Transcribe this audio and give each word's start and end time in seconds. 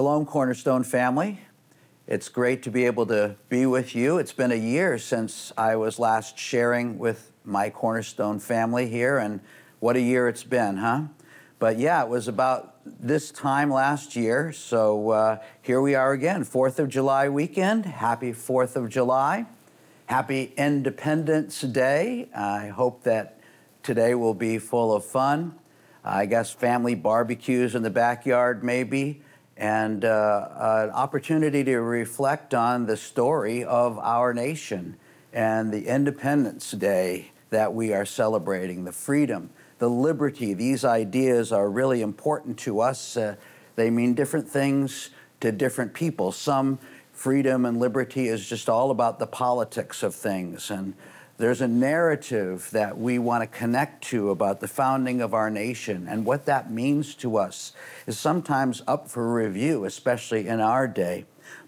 Shalom, 0.00 0.24
Cornerstone 0.24 0.82
family. 0.82 1.40
It's 2.06 2.30
great 2.30 2.62
to 2.62 2.70
be 2.70 2.86
able 2.86 3.04
to 3.08 3.36
be 3.50 3.66
with 3.66 3.94
you. 3.94 4.16
It's 4.16 4.32
been 4.32 4.50
a 4.50 4.54
year 4.54 4.96
since 4.96 5.52
I 5.58 5.76
was 5.76 5.98
last 5.98 6.38
sharing 6.38 6.98
with 6.98 7.32
my 7.44 7.68
Cornerstone 7.68 8.38
family 8.38 8.88
here, 8.88 9.18
and 9.18 9.40
what 9.78 9.96
a 9.96 10.00
year 10.00 10.26
it's 10.26 10.42
been, 10.42 10.78
huh? 10.78 11.02
But 11.58 11.78
yeah, 11.78 12.02
it 12.02 12.08
was 12.08 12.28
about 12.28 12.76
this 12.86 13.30
time 13.30 13.70
last 13.70 14.16
year, 14.16 14.52
so 14.52 15.10
uh, 15.10 15.38
here 15.60 15.82
we 15.82 15.94
are 15.94 16.12
again, 16.12 16.46
4th 16.46 16.78
of 16.78 16.88
July 16.88 17.28
weekend. 17.28 17.84
Happy 17.84 18.32
4th 18.32 18.76
of 18.76 18.88
July. 18.88 19.44
Happy 20.06 20.54
Independence 20.56 21.60
Day. 21.60 22.30
I 22.34 22.68
hope 22.68 23.02
that 23.02 23.38
today 23.82 24.14
will 24.14 24.32
be 24.32 24.58
full 24.58 24.94
of 24.94 25.04
fun. 25.04 25.56
I 26.02 26.24
guess 26.24 26.50
family 26.50 26.94
barbecues 26.94 27.74
in 27.74 27.82
the 27.82 27.90
backyard, 27.90 28.64
maybe 28.64 29.20
and 29.60 30.06
uh, 30.06 30.48
an 30.56 30.90
opportunity 30.90 31.62
to 31.62 31.78
reflect 31.80 32.54
on 32.54 32.86
the 32.86 32.96
story 32.96 33.62
of 33.62 33.98
our 33.98 34.32
nation 34.32 34.96
and 35.34 35.70
the 35.70 35.86
Independence 35.86 36.70
Day 36.72 37.30
that 37.50 37.74
we 37.74 37.92
are 37.92 38.06
celebrating, 38.06 38.84
the 38.84 38.92
freedom, 38.92 39.50
the 39.78 39.90
liberty. 39.90 40.54
These 40.54 40.82
ideas 40.82 41.52
are 41.52 41.68
really 41.68 42.00
important 42.00 42.58
to 42.60 42.80
us. 42.80 43.18
Uh, 43.18 43.36
they 43.76 43.90
mean 43.90 44.14
different 44.14 44.48
things 44.48 45.10
to 45.40 45.52
different 45.52 45.92
people. 45.92 46.32
Some 46.32 46.78
freedom 47.12 47.66
and 47.66 47.78
liberty 47.78 48.28
is 48.28 48.48
just 48.48 48.70
all 48.70 48.90
about 48.90 49.18
the 49.18 49.26
politics 49.26 50.02
of 50.02 50.14
things 50.14 50.70
and 50.70 50.94
there's 51.40 51.62
a 51.62 51.68
narrative 51.68 52.68
that 52.72 52.98
we 52.98 53.18
want 53.18 53.42
to 53.42 53.46
connect 53.58 54.04
to 54.04 54.28
about 54.28 54.60
the 54.60 54.68
founding 54.68 55.22
of 55.22 55.32
our 55.32 55.50
nation 55.50 56.06
and 56.06 56.26
what 56.26 56.44
that 56.44 56.70
means 56.70 57.14
to 57.14 57.38
us 57.38 57.72
is 58.06 58.18
sometimes 58.18 58.82
up 58.86 59.08
for 59.08 59.32
review, 59.32 59.86
especially 59.86 60.46
in 60.46 60.60
our 60.60 60.86
day. 60.86 61.24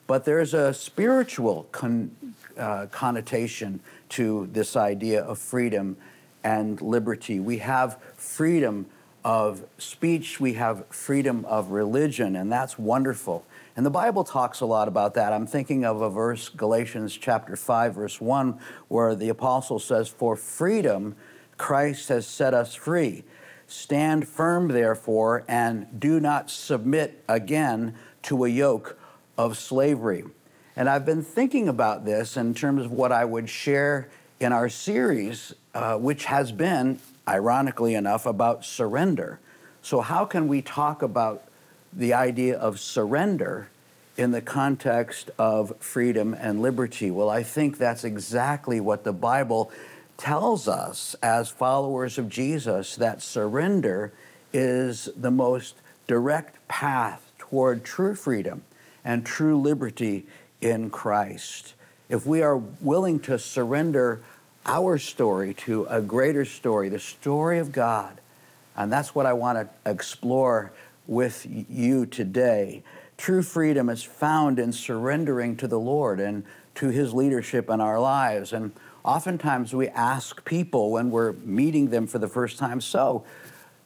But 0.06 0.26
there's 0.26 0.52
a 0.52 0.74
spiritual 0.74 1.68
con- 1.72 2.14
uh, 2.58 2.86
connotation 2.90 3.80
to 4.10 4.46
this 4.52 4.76
idea 4.76 5.22
of 5.22 5.38
freedom 5.38 5.96
and 6.44 6.78
liberty. 6.82 7.40
We 7.40 7.58
have 7.58 7.98
freedom 8.14 8.86
of 9.24 9.64
speech, 9.78 10.38
we 10.38 10.52
have 10.54 10.86
freedom 10.88 11.46
of 11.46 11.70
religion, 11.70 12.36
and 12.36 12.52
that's 12.52 12.78
wonderful. 12.78 13.46
And 13.74 13.86
the 13.86 13.90
Bible 13.90 14.22
talks 14.22 14.60
a 14.60 14.66
lot 14.66 14.86
about 14.86 15.14
that. 15.14 15.32
I'm 15.32 15.46
thinking 15.46 15.84
of 15.84 16.02
a 16.02 16.10
verse, 16.10 16.50
Galatians 16.50 17.16
chapter 17.16 17.56
5, 17.56 17.94
verse 17.94 18.20
1, 18.20 18.58
where 18.88 19.14
the 19.14 19.30
apostle 19.30 19.78
says, 19.78 20.08
For 20.08 20.36
freedom 20.36 21.16
Christ 21.56 22.10
has 22.10 22.26
set 22.26 22.52
us 22.52 22.74
free. 22.74 23.24
Stand 23.66 24.28
firm, 24.28 24.68
therefore, 24.68 25.44
and 25.48 25.86
do 25.98 26.20
not 26.20 26.50
submit 26.50 27.24
again 27.28 27.94
to 28.24 28.44
a 28.44 28.48
yoke 28.48 28.98
of 29.38 29.56
slavery. 29.56 30.24
And 30.76 30.88
I've 30.88 31.06
been 31.06 31.22
thinking 31.22 31.68
about 31.68 32.04
this 32.04 32.36
in 32.36 32.52
terms 32.52 32.84
of 32.84 32.92
what 32.92 33.10
I 33.10 33.24
would 33.24 33.48
share 33.48 34.10
in 34.38 34.52
our 34.52 34.68
series, 34.68 35.54
uh, 35.74 35.96
which 35.96 36.26
has 36.26 36.52
been, 36.52 36.98
ironically 37.26 37.94
enough, 37.94 38.26
about 38.26 38.66
surrender. 38.66 39.40
So, 39.80 40.00
how 40.00 40.26
can 40.26 40.48
we 40.48 40.60
talk 40.60 41.00
about 41.00 41.44
the 41.92 42.14
idea 42.14 42.56
of 42.58 42.80
surrender 42.80 43.68
in 44.16 44.30
the 44.30 44.40
context 44.40 45.30
of 45.38 45.74
freedom 45.78 46.34
and 46.34 46.60
liberty. 46.60 47.10
Well, 47.10 47.30
I 47.30 47.42
think 47.42 47.78
that's 47.78 48.04
exactly 48.04 48.80
what 48.80 49.04
the 49.04 49.12
Bible 49.12 49.72
tells 50.16 50.68
us 50.68 51.16
as 51.22 51.50
followers 51.50 52.18
of 52.18 52.28
Jesus 52.28 52.96
that 52.96 53.22
surrender 53.22 54.12
is 54.52 55.08
the 55.16 55.30
most 55.30 55.76
direct 56.06 56.56
path 56.68 57.32
toward 57.38 57.84
true 57.84 58.14
freedom 58.14 58.62
and 59.04 59.24
true 59.24 59.60
liberty 59.60 60.26
in 60.60 60.90
Christ. 60.90 61.74
If 62.08 62.26
we 62.26 62.42
are 62.42 62.56
willing 62.56 63.18
to 63.20 63.38
surrender 63.38 64.20
our 64.66 64.98
story 64.98 65.54
to 65.54 65.86
a 65.86 66.00
greater 66.00 66.44
story, 66.44 66.88
the 66.88 66.98
story 67.00 67.58
of 67.58 67.72
God, 67.72 68.20
and 68.76 68.92
that's 68.92 69.14
what 69.14 69.26
I 69.26 69.32
want 69.32 69.58
to 69.58 69.90
explore 69.90 70.72
with 71.12 71.46
you 71.48 72.06
today. 72.06 72.82
True 73.16 73.42
freedom 73.42 73.88
is 73.88 74.02
found 74.02 74.58
in 74.58 74.72
surrendering 74.72 75.56
to 75.58 75.68
the 75.68 75.78
Lord 75.78 76.18
and 76.18 76.44
to 76.76 76.88
His 76.88 77.12
leadership 77.12 77.68
in 77.68 77.80
our 77.80 78.00
lives. 78.00 78.52
And 78.52 78.72
oftentimes 79.04 79.74
we 79.74 79.88
ask 79.88 80.44
people 80.44 80.90
when 80.90 81.10
we're 81.10 81.32
meeting 81.32 81.90
them 81.90 82.06
for 82.06 82.18
the 82.18 82.28
first 82.28 82.58
time, 82.58 82.80
So, 82.80 83.24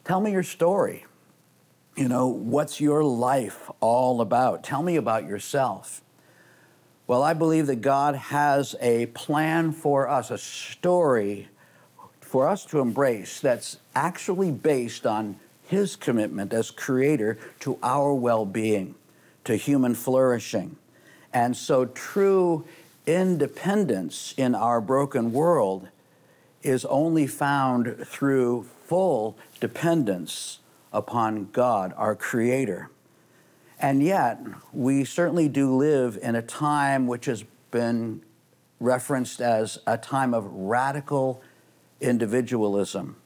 tell 0.04 0.20
me 0.20 0.32
your 0.32 0.42
story. 0.42 1.04
You 1.96 2.08
know, 2.08 2.28
what's 2.28 2.80
your 2.80 3.02
life 3.02 3.70
all 3.80 4.20
about? 4.20 4.62
Tell 4.62 4.82
me 4.82 4.96
about 4.96 5.24
yourself. 5.26 6.02
Well, 7.06 7.22
I 7.22 7.34
believe 7.34 7.66
that 7.68 7.82
God 7.82 8.14
has 8.14 8.74
a 8.80 9.06
plan 9.06 9.72
for 9.72 10.08
us, 10.08 10.30
a 10.30 10.38
story 10.38 11.48
for 12.20 12.48
us 12.48 12.64
to 12.66 12.80
embrace 12.80 13.40
that's 13.40 13.78
actually 13.94 14.50
based 14.50 15.06
on 15.06 15.38
his 15.66 15.96
commitment 15.96 16.52
as 16.52 16.70
creator 16.70 17.38
to 17.60 17.78
our 17.82 18.14
well 18.14 18.46
being, 18.46 18.94
to 19.44 19.56
human 19.56 19.94
flourishing. 19.94 20.76
And 21.32 21.56
so, 21.56 21.84
true 21.84 22.64
independence 23.06 24.34
in 24.36 24.54
our 24.54 24.80
broken 24.80 25.32
world 25.32 25.88
is 26.62 26.84
only 26.86 27.26
found 27.26 27.96
through 28.06 28.64
full 28.84 29.36
dependence 29.60 30.60
upon 30.92 31.48
God, 31.52 31.92
our 31.96 32.14
Creator. 32.14 32.90
And 33.78 34.02
yet, 34.02 34.40
we 34.72 35.04
certainly 35.04 35.48
do 35.48 35.76
live 35.76 36.18
in 36.22 36.34
a 36.34 36.42
time 36.42 37.06
which 37.06 37.26
has 37.26 37.44
been 37.70 38.22
referenced 38.80 39.40
as 39.40 39.78
a 39.86 39.98
time 39.98 40.32
of 40.32 40.46
radical 40.50 41.42
individualism. 42.00 43.16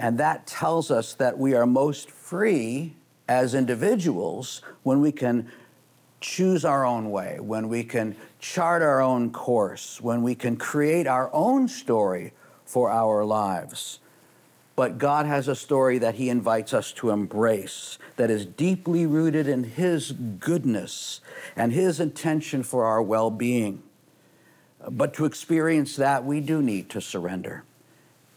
And 0.00 0.16
that 0.16 0.46
tells 0.46 0.90
us 0.90 1.12
that 1.16 1.38
we 1.38 1.54
are 1.54 1.66
most 1.66 2.10
free 2.10 2.94
as 3.28 3.54
individuals 3.54 4.62
when 4.82 5.02
we 5.02 5.12
can 5.12 5.52
choose 6.22 6.64
our 6.64 6.86
own 6.86 7.10
way, 7.10 7.38
when 7.38 7.68
we 7.68 7.84
can 7.84 8.16
chart 8.38 8.80
our 8.80 9.02
own 9.02 9.30
course, 9.30 10.00
when 10.00 10.22
we 10.22 10.34
can 10.34 10.56
create 10.56 11.06
our 11.06 11.28
own 11.34 11.68
story 11.68 12.32
for 12.64 12.90
our 12.90 13.26
lives. 13.26 13.98
But 14.74 14.96
God 14.96 15.26
has 15.26 15.48
a 15.48 15.54
story 15.54 15.98
that 15.98 16.14
He 16.14 16.30
invites 16.30 16.72
us 16.72 16.92
to 16.92 17.10
embrace 17.10 17.98
that 18.16 18.30
is 18.30 18.46
deeply 18.46 19.04
rooted 19.04 19.46
in 19.46 19.64
His 19.64 20.12
goodness 20.12 21.20
and 21.54 21.72
His 21.72 22.00
intention 22.00 22.62
for 22.62 22.86
our 22.86 23.02
well 23.02 23.30
being. 23.30 23.82
But 24.88 25.12
to 25.14 25.26
experience 25.26 25.96
that, 25.96 26.24
we 26.24 26.40
do 26.40 26.62
need 26.62 26.88
to 26.88 27.02
surrender 27.02 27.64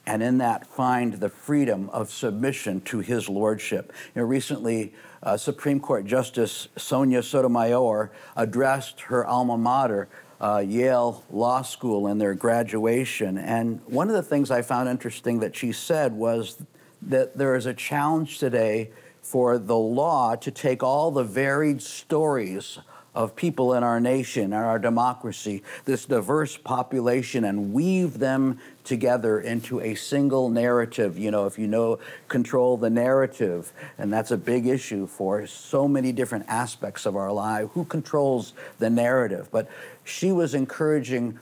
and 0.05 0.21
in 0.21 0.37
that 0.39 0.67
find 0.67 1.13
the 1.13 1.29
freedom 1.29 1.89
of 1.91 2.11
submission 2.11 2.81
to 2.81 2.99
his 2.99 3.29
lordship. 3.29 3.93
You 4.13 4.21
know, 4.21 4.27
recently, 4.27 4.93
uh, 5.21 5.37
Supreme 5.37 5.79
Court 5.79 6.05
Justice 6.05 6.67
Sonia 6.77 7.23
Sotomayor 7.23 8.11
addressed 8.35 9.01
her 9.01 9.25
alma 9.25 9.57
mater, 9.57 10.09
uh, 10.41 10.63
Yale 10.65 11.23
Law 11.31 11.61
School, 11.61 12.07
in 12.07 12.17
their 12.17 12.33
graduation. 12.33 13.37
And 13.37 13.79
one 13.85 14.09
of 14.09 14.15
the 14.15 14.23
things 14.23 14.51
I 14.51 14.61
found 14.61 14.89
interesting 14.89 15.39
that 15.39 15.55
she 15.55 15.71
said 15.71 16.11
was 16.13 16.61
that 17.01 17.37
there 17.37 17.55
is 17.55 17.65
a 17.65 17.73
challenge 17.73 18.39
today 18.39 18.91
for 19.21 19.57
the 19.57 19.77
law 19.77 20.35
to 20.35 20.51
take 20.51 20.83
all 20.83 21.11
the 21.11 21.23
varied 21.23 21.81
stories 21.81 22.79
of 23.15 23.35
people 23.35 23.73
in 23.75 23.83
our 23.83 23.99
nation, 23.99 24.53
our 24.53 24.79
democracy, 24.79 25.61
this 25.85 26.05
diverse 26.05 26.57
population, 26.57 27.43
and 27.43 27.71
weave 27.71 28.17
them 28.17 28.59
together 28.83 29.39
into 29.39 29.79
a 29.79 29.93
single 29.93 30.49
narrative. 30.49 31.17
You 31.17 31.29
know, 31.29 31.45
if 31.45 31.59
you 31.59 31.67
know, 31.67 31.99
control 32.27 32.75
the 32.75 32.89
narrative, 32.89 33.71
and 33.97 34.11
that's 34.11 34.31
a 34.31 34.37
big 34.37 34.65
issue 34.65 35.05
for 35.05 35.45
so 35.45 35.87
many 35.87 36.11
different 36.11 36.45
aspects 36.47 37.05
of 37.05 37.15
our 37.15 37.31
life. 37.31 37.69
Who 37.73 37.85
controls 37.85 38.53
the 38.79 38.89
narrative? 38.89 39.49
But 39.51 39.69
she 40.03 40.31
was 40.31 40.55
encouraging 40.55 41.37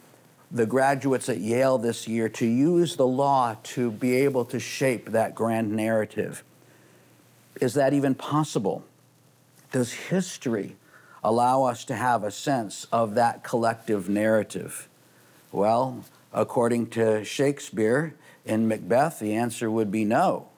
the 0.52 0.66
graduates 0.66 1.30
at 1.30 1.38
Yale 1.38 1.78
this 1.78 2.08
year 2.08 2.28
to 2.28 2.46
use 2.46 2.98
the 2.98 3.08
law 3.08 3.56
to 3.64 3.92
be 3.92 4.16
able 4.18 4.44
to 4.46 4.60
shape 4.60 5.12
that 5.12 5.34
grand 5.34 5.72
narrative. 5.72 6.44
Is 7.62 7.76
that 7.76 7.94
even 7.94 8.16
possible? 8.16 8.84
Does 9.72 9.94
history 9.94 10.76
allow 11.24 11.64
us 11.64 11.86
to 11.86 11.96
have 11.96 12.24
a 12.24 12.32
sense 12.32 12.88
of 12.92 13.16
that 13.16 13.44
collective 13.44 14.10
narrative? 14.10 14.88
Well, 15.52 16.06
according 16.34 16.88
to 16.92 17.24
Shakespeare 17.24 18.16
in 18.46 18.68
Macbeth, 18.68 19.20
the 19.20 19.34
answer 19.34 19.70
would 19.70 19.92
be 19.92 20.06
no. 20.06 20.50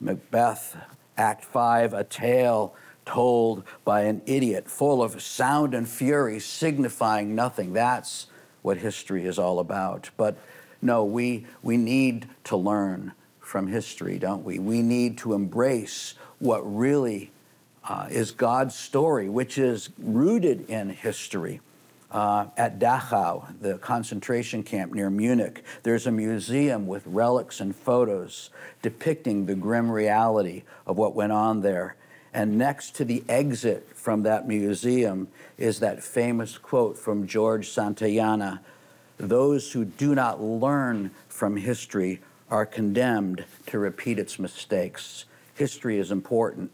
Macbeth, 0.00 0.76
Act 1.16 1.44
5, 1.44 1.92
a 1.92 2.04
tale 2.04 2.74
told 3.04 3.64
by 3.84 4.02
an 4.02 4.22
idiot, 4.26 4.68
full 4.68 5.02
of 5.02 5.20
sound 5.20 5.74
and 5.74 5.88
fury, 5.88 6.38
signifying 6.38 7.34
nothing. 7.34 7.72
That's 7.72 8.26
what 8.62 8.78
history 8.78 9.26
is 9.26 9.38
all 9.38 9.58
about. 9.58 10.10
But 10.16 10.36
no, 10.80 11.04
we, 11.04 11.46
we 11.62 11.76
need 11.76 12.28
to 12.44 12.56
learn 12.56 13.12
from 13.40 13.68
history, 13.68 14.18
don't 14.18 14.44
we? 14.44 14.58
We 14.58 14.82
need 14.82 15.18
to 15.18 15.34
embrace 15.34 16.14
what 16.38 16.60
really 16.60 17.31
uh, 17.84 18.06
is 18.10 18.30
God's 18.30 18.74
story, 18.74 19.28
which 19.28 19.58
is 19.58 19.90
rooted 19.98 20.68
in 20.68 20.90
history. 20.90 21.60
Uh, 22.10 22.46
at 22.58 22.78
Dachau, 22.78 23.58
the 23.60 23.78
concentration 23.78 24.62
camp 24.62 24.92
near 24.92 25.08
Munich, 25.08 25.64
there's 25.82 26.06
a 26.06 26.12
museum 26.12 26.86
with 26.86 27.02
relics 27.06 27.58
and 27.60 27.74
photos 27.74 28.50
depicting 28.82 29.46
the 29.46 29.54
grim 29.54 29.90
reality 29.90 30.62
of 30.86 30.98
what 30.98 31.14
went 31.14 31.32
on 31.32 31.62
there. 31.62 31.96
And 32.34 32.58
next 32.58 32.94
to 32.96 33.04
the 33.06 33.24
exit 33.28 33.88
from 33.94 34.22
that 34.24 34.46
museum 34.46 35.28
is 35.56 35.80
that 35.80 36.02
famous 36.02 36.58
quote 36.58 36.98
from 36.98 37.26
George 37.26 37.70
Santayana 37.70 38.60
Those 39.16 39.72
who 39.72 39.86
do 39.86 40.14
not 40.14 40.42
learn 40.42 41.12
from 41.28 41.56
history 41.56 42.20
are 42.50 42.66
condemned 42.66 43.46
to 43.66 43.78
repeat 43.78 44.18
its 44.18 44.38
mistakes. 44.38 45.24
History 45.54 45.98
is 45.98 46.10
important. 46.10 46.70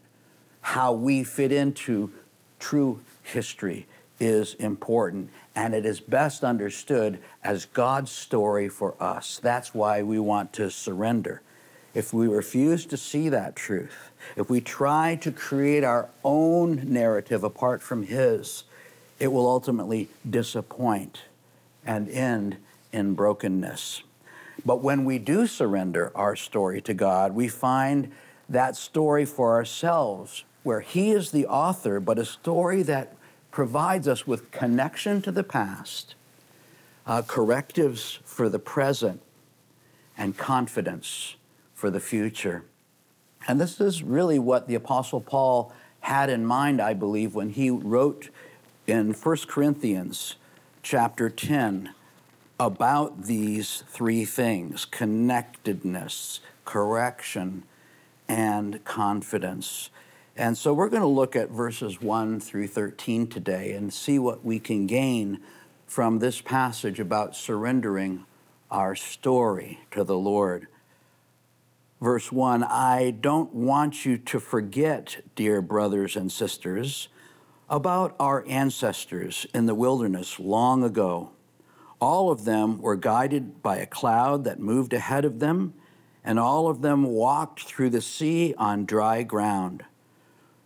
How 0.61 0.93
we 0.93 1.23
fit 1.23 1.51
into 1.51 2.11
true 2.59 3.01
history 3.23 3.87
is 4.19 4.53
important, 4.55 5.29
and 5.55 5.73
it 5.73 5.85
is 5.85 5.99
best 5.99 6.43
understood 6.43 7.19
as 7.43 7.65
God's 7.65 8.11
story 8.11 8.69
for 8.69 8.95
us. 9.01 9.39
That's 9.41 9.73
why 9.73 10.03
we 10.03 10.19
want 10.19 10.53
to 10.53 10.69
surrender. 10.69 11.41
If 11.93 12.13
we 12.13 12.27
refuse 12.27 12.85
to 12.87 12.97
see 12.97 13.29
that 13.29 13.55
truth, 13.55 14.11
if 14.35 14.49
we 14.49 14.61
try 14.61 15.15
to 15.21 15.31
create 15.31 15.83
our 15.83 16.09
own 16.23 16.91
narrative 16.93 17.43
apart 17.43 17.81
from 17.81 18.03
His, 18.03 18.63
it 19.19 19.27
will 19.29 19.47
ultimately 19.47 20.09
disappoint 20.29 21.23
and 21.85 22.09
end 22.09 22.57
in 22.91 23.15
brokenness. 23.15 24.03
But 24.65 24.81
when 24.81 25.05
we 25.05 25.17
do 25.17 25.47
surrender 25.47 26.11
our 26.13 26.35
story 26.35 26.81
to 26.81 26.93
God, 26.93 27.33
we 27.33 27.47
find 27.47 28.11
that 28.49 28.75
story 28.75 29.25
for 29.25 29.53
ourselves, 29.53 30.43
where 30.63 30.81
He 30.81 31.11
is 31.11 31.31
the 31.31 31.45
author, 31.45 31.99
but 31.99 32.19
a 32.19 32.25
story 32.25 32.83
that 32.83 33.15
provides 33.51 34.07
us 34.07 34.27
with 34.27 34.51
connection 34.51 35.21
to 35.21 35.31
the 35.31 35.43
past, 35.43 36.15
uh, 37.07 37.21
correctives 37.21 38.19
for 38.23 38.49
the 38.49 38.59
present, 38.59 39.21
and 40.17 40.37
confidence 40.37 41.35
for 41.73 41.89
the 41.89 41.99
future. 41.99 42.63
And 43.47 43.59
this 43.59 43.79
is 43.79 44.03
really 44.03 44.37
what 44.37 44.67
the 44.67 44.75
Apostle 44.75 45.21
Paul 45.21 45.73
had 46.01 46.29
in 46.29 46.45
mind, 46.45 46.81
I 46.81 46.93
believe, 46.93 47.33
when 47.33 47.49
he 47.49 47.69
wrote 47.69 48.29
in 48.85 49.13
1 49.13 49.37
Corinthians 49.47 50.35
chapter 50.83 51.29
10 51.29 51.93
about 52.59 53.23
these 53.23 53.83
three 53.87 54.25
things 54.25 54.85
connectedness, 54.85 56.41
correction, 56.65 57.63
and 58.27 58.83
confidence. 58.83 59.89
And 60.35 60.57
so 60.57 60.73
we're 60.73 60.89
going 60.89 61.01
to 61.01 61.07
look 61.07 61.35
at 61.35 61.49
verses 61.49 62.01
1 62.01 62.39
through 62.39 62.67
13 62.67 63.27
today 63.27 63.73
and 63.73 63.91
see 63.91 64.19
what 64.19 64.45
we 64.45 64.59
can 64.59 64.87
gain 64.87 65.39
from 65.85 66.19
this 66.19 66.39
passage 66.39 66.99
about 66.99 67.35
surrendering 67.35 68.25
our 68.71 68.95
story 68.95 69.79
to 69.91 70.03
the 70.03 70.17
Lord. 70.17 70.67
Verse 71.99 72.31
1 72.31 72.63
I 72.63 73.15
don't 73.19 73.53
want 73.53 74.05
you 74.05 74.17
to 74.17 74.39
forget, 74.39 75.21
dear 75.35 75.61
brothers 75.61 76.15
and 76.15 76.31
sisters, 76.31 77.09
about 77.69 78.15
our 78.19 78.45
ancestors 78.47 79.45
in 79.53 79.65
the 79.65 79.75
wilderness 79.75 80.39
long 80.39 80.83
ago. 80.83 81.31
All 81.99 82.31
of 82.31 82.45
them 82.45 82.81
were 82.81 82.95
guided 82.95 83.61
by 83.61 83.77
a 83.77 83.85
cloud 83.85 84.45
that 84.45 84.59
moved 84.59 84.93
ahead 84.93 85.25
of 85.25 85.39
them, 85.39 85.73
and 86.23 86.39
all 86.39 86.69
of 86.69 86.81
them 86.81 87.03
walked 87.03 87.63
through 87.63 87.89
the 87.89 88.01
sea 88.01 88.53
on 88.57 88.85
dry 88.85 89.23
ground 89.23 89.83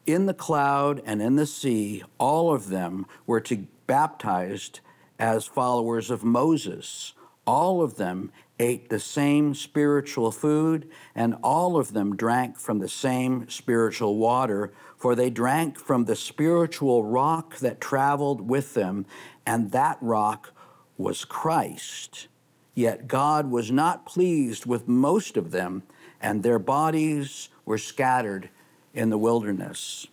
in 0.06 0.26
the 0.26 0.34
cloud 0.34 1.02
and 1.06 1.22
in 1.22 1.36
the 1.36 1.46
sea, 1.46 2.04
all 2.18 2.54
of 2.54 2.70
them 2.70 3.06
were 3.26 3.42
to 3.42 3.68
baptized 3.88 4.80
as 5.20 5.46
followers 5.46 6.10
of 6.10 6.24
Moses. 6.24 7.14
All 7.46 7.82
of 7.82 7.96
them 7.96 8.32
ate 8.60 8.90
the 8.90 9.00
same 9.00 9.54
spiritual 9.54 10.32
food, 10.32 10.90
and 11.14 11.36
all 11.44 11.78
of 11.78 11.94
them 11.94 12.16
drank 12.16 12.58
from 12.58 12.80
the 12.80 12.90
same 12.90 13.50
spiritual 13.50 14.18
water, 14.18 14.72
for 14.98 15.16
they 15.16 15.30
drank 15.30 15.78
from 15.78 16.06
the 16.06 16.16
spiritual 16.16 17.04
rock 17.04 17.58
that 17.58 17.82
traveled 17.82 18.48
with 18.50 18.74
them, 18.74 19.06
and 19.46 19.72
that 19.72 19.98
rock 20.02 20.52
was 20.98 21.26
Christ. 21.26 22.28
Yet 22.74 23.08
God 23.08 23.52
was 23.52 23.72
not 23.72 24.06
pleased 24.06 24.66
with 24.66 24.88
most 24.88 25.36
of 25.36 25.52
them, 25.52 25.84
and 26.22 26.42
their 26.42 26.60
bodies 26.60 27.50
were 27.66 27.78
scattered 27.78 28.50
in 28.94 29.10
the 29.10 29.18
wilderness. 29.18 30.08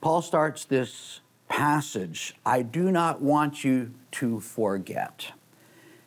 Paul 0.00 0.22
starts 0.22 0.64
this 0.64 1.20
passage 1.48 2.34
I 2.46 2.62
do 2.62 2.90
not 2.90 3.20
want 3.20 3.64
you 3.64 3.92
to 4.12 4.40
forget. 4.40 5.32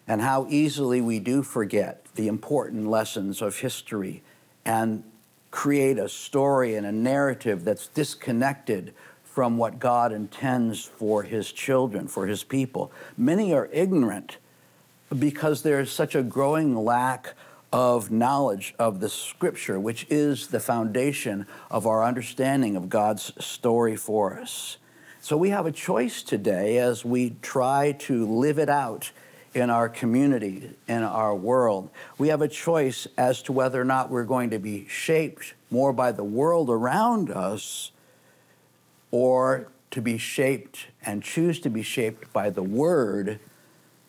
And 0.08 0.22
how 0.22 0.48
easily 0.50 1.00
we 1.00 1.20
do 1.20 1.44
forget 1.44 2.06
the 2.16 2.28
important 2.28 2.90
lessons 2.90 3.42
of 3.42 3.60
history 3.60 4.22
and 4.66 5.04
create 5.52 5.98
a 5.98 6.10
story 6.10 6.76
and 6.76 6.86
a 6.86 6.92
narrative 6.92 7.64
that's 7.64 7.88
disconnected 7.88 8.94
from 9.24 9.58
what 9.58 9.80
God 9.80 10.12
intends 10.12 10.84
for 10.84 11.24
his 11.24 11.52
children, 11.52 12.08
for 12.08 12.28
his 12.28 12.44
people. 12.44 12.92
Many 13.18 13.54
are 13.54 13.70
ignorant 13.72 14.38
because 15.18 15.62
there's 15.62 15.92
such 15.92 16.16
a 16.16 16.24
growing 16.24 16.76
lack 16.76 17.34
of 17.74 18.12
knowledge 18.12 18.76
of 18.78 19.00
the 19.00 19.10
scripture, 19.10 19.80
which 19.80 20.06
is 20.08 20.48
the 20.48 20.60
foundation 20.60 21.48
of 21.72 21.88
our 21.88 22.04
understanding 22.04 22.76
of 22.76 22.88
God's 22.88 23.34
story 23.44 23.96
for 23.96 24.40
us. 24.40 24.78
So 25.22 25.36
we 25.36 25.50
have 25.50 25.66
a 25.66 25.72
choice 25.72 26.22
today 26.22 26.78
as 26.78 27.04
we 27.04 27.36
try 27.42 27.94
to 27.94 28.28
live 28.28 28.60
it 28.60 28.70
out 28.70 29.12
in 29.56 29.72
our 29.72 29.90
community, 29.90 30.70
in 30.88 31.02
our 31.02 31.36
world. 31.36 31.90
We 32.20 32.28
have 32.28 32.44
a 32.44 32.48
choice 32.48 33.08
as 33.18 33.42
to 33.44 33.52
whether 33.52 33.82
or 33.82 33.86
not 33.86 34.12
we're 34.12 34.24
going 34.24 34.52
to 34.52 34.60
be 34.60 34.88
shaped 34.88 35.56
more 35.72 35.94
by 35.94 36.12
the 36.12 36.24
world 36.24 36.70
around 36.70 37.32
us 37.32 37.92
or 39.10 39.72
to 39.90 40.02
be 40.02 40.20
shaped 40.20 40.88
and 41.04 41.24
choose 41.24 41.60
to 41.62 41.70
be 41.70 41.82
shaped 41.82 42.32
by 42.32 42.52
the 42.52 42.64
word 42.64 43.40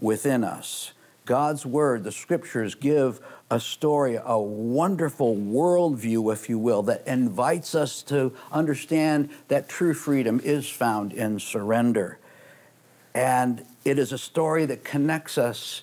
within 0.00 0.44
us. 0.44 0.92
God's 1.26 1.64
word, 1.64 2.04
the 2.04 2.12
scriptures, 2.12 2.74
give 2.74 3.20
a 3.54 3.60
story, 3.60 4.18
a 4.20 4.36
wonderful 4.36 5.36
worldview, 5.36 6.32
if 6.32 6.48
you 6.48 6.58
will, 6.58 6.82
that 6.82 7.06
invites 7.06 7.72
us 7.76 8.02
to 8.02 8.32
understand 8.50 9.30
that 9.46 9.68
true 9.68 9.94
freedom 9.94 10.40
is 10.42 10.68
found 10.68 11.12
in 11.12 11.38
surrender. 11.38 12.18
And 13.14 13.64
it 13.84 13.96
is 13.96 14.12
a 14.12 14.18
story 14.18 14.66
that 14.66 14.82
connects 14.82 15.38
us 15.38 15.82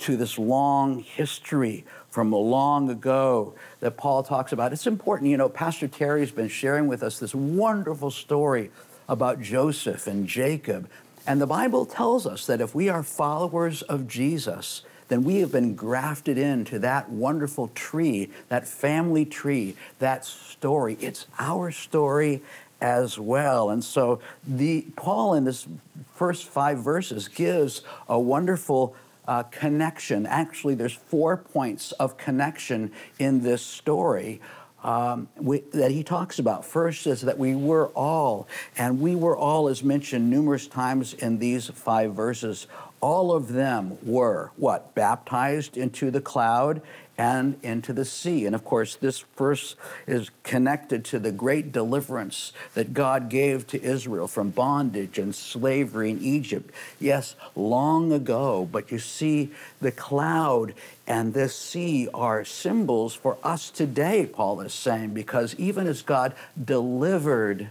to 0.00 0.18
this 0.18 0.38
long 0.38 0.98
history 0.98 1.86
from 2.10 2.32
long 2.32 2.90
ago 2.90 3.54
that 3.80 3.96
Paul 3.96 4.22
talks 4.22 4.52
about. 4.52 4.74
It's 4.74 4.86
important, 4.86 5.30
you 5.30 5.38
know, 5.38 5.48
Pastor 5.48 5.88
Terry's 5.88 6.30
been 6.30 6.48
sharing 6.48 6.86
with 6.86 7.02
us 7.02 7.18
this 7.18 7.34
wonderful 7.34 8.10
story 8.10 8.70
about 9.08 9.40
Joseph 9.40 10.06
and 10.06 10.26
Jacob 10.26 10.86
and 11.26 11.40
the 11.40 11.46
Bible 11.46 11.86
tells 11.86 12.24
us 12.24 12.46
that 12.46 12.60
if 12.60 12.74
we 12.74 12.88
are 12.88 13.02
followers 13.02 13.82
of 13.82 14.06
Jesus, 14.06 14.82
then 15.08 15.24
we 15.24 15.36
have 15.36 15.52
been 15.52 15.74
grafted 15.74 16.38
into 16.38 16.78
that 16.80 17.08
wonderful 17.10 17.68
tree, 17.74 18.30
that 18.48 18.66
family 18.66 19.24
tree, 19.24 19.76
that 19.98 20.24
story. 20.24 20.96
It's 21.00 21.26
our 21.38 21.70
story 21.70 22.42
as 22.80 23.18
well. 23.18 23.70
And 23.70 23.82
so 23.82 24.20
the 24.46 24.86
Paul 24.96 25.34
in 25.34 25.44
this 25.44 25.66
first 26.14 26.44
five 26.44 26.78
verses 26.78 27.28
gives 27.28 27.82
a 28.08 28.18
wonderful 28.18 28.94
uh, 29.26 29.42
connection. 29.44 30.26
Actually, 30.26 30.74
there's 30.74 30.94
four 30.94 31.36
points 31.36 31.92
of 31.92 32.16
connection 32.16 32.92
in 33.18 33.42
this 33.42 33.62
story 33.62 34.40
um, 34.86 35.28
we, 35.34 35.60
that 35.72 35.90
he 35.90 36.04
talks 36.04 36.38
about. 36.38 36.64
First 36.64 37.08
is 37.08 37.22
that 37.22 37.36
we 37.36 37.56
were 37.56 37.88
all, 37.88 38.46
and 38.78 39.00
we 39.00 39.16
were 39.16 39.36
all, 39.36 39.68
as 39.68 39.82
mentioned 39.82 40.30
numerous 40.30 40.68
times 40.68 41.12
in 41.12 41.38
these 41.38 41.66
five 41.66 42.14
verses, 42.14 42.68
all 43.00 43.32
of 43.32 43.52
them 43.52 43.98
were 44.02 44.52
what? 44.56 44.94
Baptized 44.94 45.76
into 45.76 46.10
the 46.12 46.20
cloud 46.20 46.80
and 47.18 47.58
into 47.62 47.92
the 47.92 48.04
sea. 48.04 48.46
And 48.46 48.54
of 48.54 48.64
course, 48.64 48.96
this 48.96 49.24
verse 49.36 49.76
is 50.06 50.30
connected 50.42 51.04
to 51.06 51.18
the 51.18 51.32
great 51.32 51.72
deliverance 51.72 52.52
that 52.74 52.92
God 52.92 53.28
gave 53.28 53.66
to 53.68 53.82
Israel 53.82 54.28
from 54.28 54.50
bondage 54.50 55.18
and 55.18 55.34
slavery 55.34 56.10
in 56.10 56.22
Egypt. 56.22 56.70
Yes, 57.00 57.34
long 57.54 58.12
ago, 58.12 58.68
but 58.70 58.90
you 58.92 58.98
see, 58.98 59.50
the 59.80 59.92
cloud 59.92 60.74
and 61.06 61.32
this 61.32 61.56
sea 61.56 62.08
are 62.12 62.44
symbols 62.44 63.14
for 63.14 63.38
us 63.42 63.70
today, 63.70 64.26
Paul 64.26 64.60
is 64.60 64.74
saying, 64.74 65.14
because 65.14 65.54
even 65.54 65.86
as 65.86 66.02
God 66.02 66.34
delivered 66.62 67.68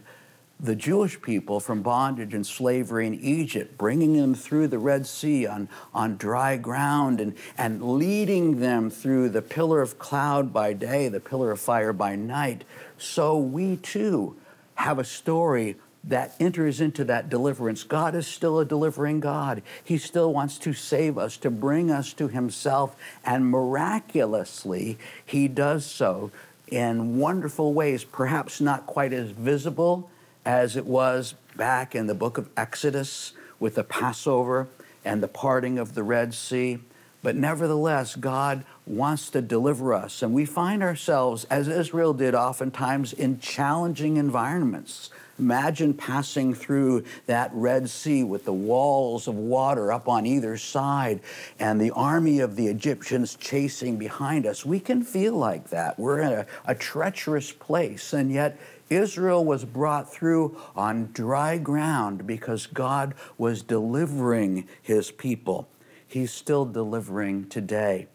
the 0.60 0.76
Jewish 0.76 1.22
people 1.22 1.60
from 1.60 1.82
bondage 1.82 2.34
and 2.34 2.46
slavery 2.46 3.08
in 3.08 3.16
Egypt, 3.16 3.78
bringing 3.78 4.14
them 4.16 4.34
through 4.34 4.70
the 4.70 4.80
Red 4.80 5.06
Sea 5.06 5.46
on, 5.46 5.68
on 5.94 6.16
dry 6.16 6.56
ground 6.56 7.20
and, 7.20 7.36
and 7.58 7.98
leading 7.98 8.60
them 8.60 8.90
through 8.90 9.30
the 9.30 9.42
pillar 9.42 9.82
of 9.82 10.00
cloud 10.00 10.54
by 10.54 10.74
day, 10.74 11.10
the 11.10 11.20
pillar 11.20 11.52
of 11.52 11.60
fire 11.60 11.92
by 11.92 12.16
night. 12.16 12.64
So 12.98 13.38
we 13.38 13.78
too 13.78 14.38
have 14.76 14.98
a 14.98 15.04
story 15.04 15.76
that 16.06 16.36
enters 16.40 16.80
into 16.80 17.04
that 17.04 17.30
deliverance. 17.30 17.84
God 17.84 18.16
is 18.16 18.28
still 18.28 18.60
a 18.60 18.66
delivering 18.66 19.20
God. 19.20 19.62
He 19.84 19.98
still 19.98 20.32
wants 20.32 20.58
to 20.60 20.74
save 20.74 21.18
us, 21.18 21.36
to 21.38 21.50
bring 21.50 21.92
us 21.92 22.14
to 22.14 22.28
Himself, 22.28 22.96
and 23.26 23.50
miraculously, 23.50 25.00
He 25.26 25.48
does 25.48 25.86
so 25.86 26.32
in 26.68 27.18
wonderful 27.18 27.74
ways, 27.74 28.04
perhaps 28.04 28.62
not 28.62 28.86
quite 28.86 29.14
as 29.14 29.32
visible 29.32 30.10
as 30.46 30.76
it 30.76 30.86
was 30.86 31.36
back 31.56 31.96
in 31.96 32.08
the 32.08 32.16
book 32.16 32.38
of 32.38 32.50
Exodus 32.56 33.34
with 33.60 33.76
the 33.76 33.84
Passover 33.84 34.68
and 35.04 35.22
the 35.22 35.28
parting 35.28 35.80
of 35.80 35.96
the 35.96 36.04
Red 36.04 36.34
Sea. 36.34 36.80
But 37.24 37.36
nevertheless, 37.36 38.16
God 38.16 38.66
wants 38.86 39.32
to 39.32 39.42
deliver 39.42 39.96
us. 39.96 40.22
And 40.22 40.32
we 40.32 40.46
find 40.46 40.84
ourselves, 40.84 41.46
as 41.46 41.68
Israel 41.68 42.14
did 42.14 42.36
oftentimes, 42.36 43.14
in 43.14 43.40
challenging 43.40 44.18
environments. 44.18 45.10
Imagine 45.40 45.94
passing 45.94 46.54
through 46.54 47.04
that 47.26 47.50
Red 47.54 47.90
Sea 47.90 48.24
with 48.24 48.46
the 48.46 48.54
walls 48.54 49.28
of 49.28 49.36
water 49.36 49.92
up 49.92 50.08
on 50.08 50.26
either 50.26 50.56
side 50.56 51.20
and 51.60 51.82
the 51.82 51.92
army 51.92 52.40
of 52.40 52.56
the 52.56 52.68
Egyptians 52.68 53.36
chasing 53.36 53.98
behind 53.98 54.46
us. 54.46 54.64
We 54.64 54.80
can 54.80 55.04
feel 55.04 55.34
like 55.34 55.70
that. 55.72 56.00
We're 56.00 56.20
in 56.22 56.32
a, 56.32 56.46
a 56.66 56.76
treacherous 56.76 57.52
place, 57.52 58.14
and 58.14 58.32
yet 58.32 58.58
Israel 58.90 59.44
was 59.44 59.66
brought 59.66 60.14
through 60.14 60.58
on 60.76 61.10
dry 61.12 61.58
ground 61.58 62.28
because 62.28 62.68
God 62.68 63.16
was 63.38 63.64
delivering 63.64 64.68
his 64.82 65.12
people. 65.12 65.68
He's 66.08 66.32
still 66.32 66.66
delivering 66.66 67.50
today. 67.50 68.08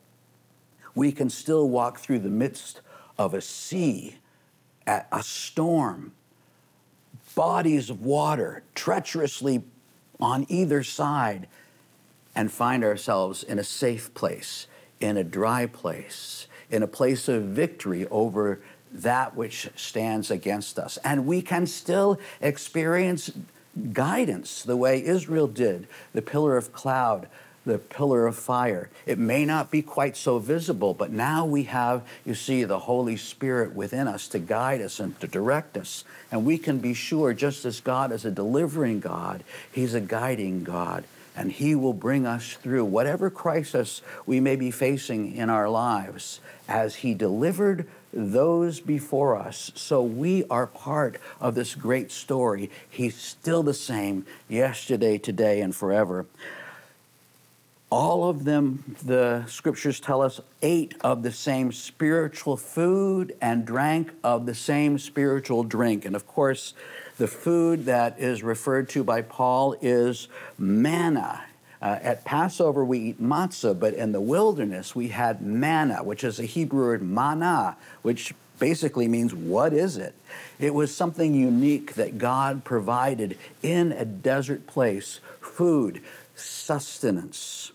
We 0.94 1.12
can 1.12 1.28
still 1.30 1.68
walk 1.68 1.98
through 1.98 2.20
the 2.20 2.28
midst 2.28 2.80
of 3.18 3.34
a 3.34 3.40
sea, 3.40 4.16
a 4.86 5.22
storm, 5.22 6.12
bodies 7.34 7.90
of 7.90 8.02
water 8.02 8.62
treacherously 8.74 9.62
on 10.18 10.46
either 10.48 10.82
side, 10.82 11.48
and 12.34 12.50
find 12.50 12.84
ourselves 12.84 13.42
in 13.42 13.58
a 13.58 13.64
safe 13.64 14.12
place, 14.14 14.66
in 15.00 15.16
a 15.16 15.24
dry 15.24 15.66
place, 15.66 16.46
in 16.70 16.82
a 16.82 16.86
place 16.86 17.28
of 17.28 17.42
victory 17.44 18.06
over 18.08 18.60
that 18.92 19.36
which 19.36 19.68
stands 19.76 20.30
against 20.30 20.78
us. 20.78 20.98
And 21.04 21.26
we 21.26 21.42
can 21.42 21.66
still 21.66 22.18
experience 22.40 23.30
guidance 23.92 24.62
the 24.62 24.76
way 24.76 25.04
Israel 25.04 25.46
did 25.46 25.86
the 26.12 26.22
pillar 26.22 26.56
of 26.56 26.72
cloud, 26.72 27.28
the 27.64 27.78
pillar 27.78 28.26
of 28.26 28.36
fire. 28.36 28.88
It 29.06 29.18
may 29.18 29.44
not 29.44 29.70
be 29.70 29.82
quite 29.82 30.16
so 30.16 30.38
visible, 30.38 30.94
but 30.94 31.12
now 31.12 31.44
we 31.44 31.64
have, 31.64 32.02
you 32.24 32.34
see, 32.34 32.64
the 32.64 32.80
Holy 32.80 33.16
Spirit 33.16 33.74
within 33.74 34.08
us 34.08 34.28
to 34.28 34.38
guide 34.38 34.80
us 34.80 34.98
and 34.98 35.18
to 35.20 35.26
direct 35.26 35.76
us. 35.76 36.04
And 36.32 36.44
we 36.44 36.58
can 36.58 36.78
be 36.78 36.94
sure, 36.94 37.34
just 37.34 37.64
as 37.64 37.80
God 37.80 38.12
is 38.12 38.24
a 38.24 38.30
delivering 38.30 39.00
God, 39.00 39.44
He's 39.70 39.94
a 39.94 40.00
guiding 40.00 40.64
God. 40.64 41.04
And 41.36 41.52
He 41.52 41.74
will 41.74 41.92
bring 41.92 42.26
us 42.26 42.54
through 42.54 42.86
whatever 42.86 43.30
crisis 43.30 44.02
we 44.26 44.40
may 44.40 44.56
be 44.56 44.70
facing 44.70 45.34
in 45.36 45.48
our 45.48 45.68
lives 45.68 46.40
as 46.66 46.96
He 46.96 47.14
delivered 47.14 47.86
those 48.12 48.80
before 48.80 49.36
us. 49.36 49.72
So 49.74 50.02
we 50.02 50.44
are 50.50 50.66
part 50.66 51.20
of 51.40 51.54
this 51.54 51.74
great 51.74 52.10
story. 52.10 52.70
He's 52.88 53.16
still 53.16 53.62
the 53.62 53.74
same 53.74 54.26
yesterday, 54.48 55.18
today, 55.18 55.60
and 55.60 55.74
forever. 55.74 56.26
All 57.90 58.28
of 58.28 58.44
them, 58.44 58.96
the 59.02 59.44
scriptures 59.46 59.98
tell 59.98 60.22
us, 60.22 60.40
ate 60.62 60.94
of 61.00 61.24
the 61.24 61.32
same 61.32 61.72
spiritual 61.72 62.56
food 62.56 63.34
and 63.40 63.64
drank 63.64 64.12
of 64.22 64.46
the 64.46 64.54
same 64.54 64.96
spiritual 64.96 65.64
drink. 65.64 66.04
And 66.04 66.14
of 66.14 66.24
course, 66.26 66.74
the 67.18 67.26
food 67.26 67.86
that 67.86 68.18
is 68.20 68.44
referred 68.44 68.88
to 68.90 69.02
by 69.02 69.22
Paul 69.22 69.74
is 69.82 70.28
manna. 70.56 71.42
Uh, 71.82 71.98
at 72.02 72.24
Passover, 72.24 72.84
we 72.84 72.98
eat 72.98 73.22
matzah, 73.22 73.78
but 73.78 73.94
in 73.94 74.12
the 74.12 74.20
wilderness, 74.20 74.94
we 74.94 75.08
had 75.08 75.40
manna, 75.40 76.04
which 76.04 76.24
is 76.24 76.38
a 76.38 76.44
Hebrew 76.44 76.84
word 76.84 77.02
mana, 77.02 77.76
which 78.02 78.34
basically 78.58 79.08
means 79.08 79.34
what 79.34 79.72
is 79.72 79.96
it? 79.96 80.14
It 80.58 80.74
was 80.74 80.94
something 80.94 81.34
unique 81.34 81.94
that 81.94 82.18
God 82.18 82.62
provided 82.64 83.38
in 83.62 83.92
a 83.92 84.04
desert 84.04 84.66
place 84.66 85.20
food, 85.40 86.02
sustenance. 86.34 87.72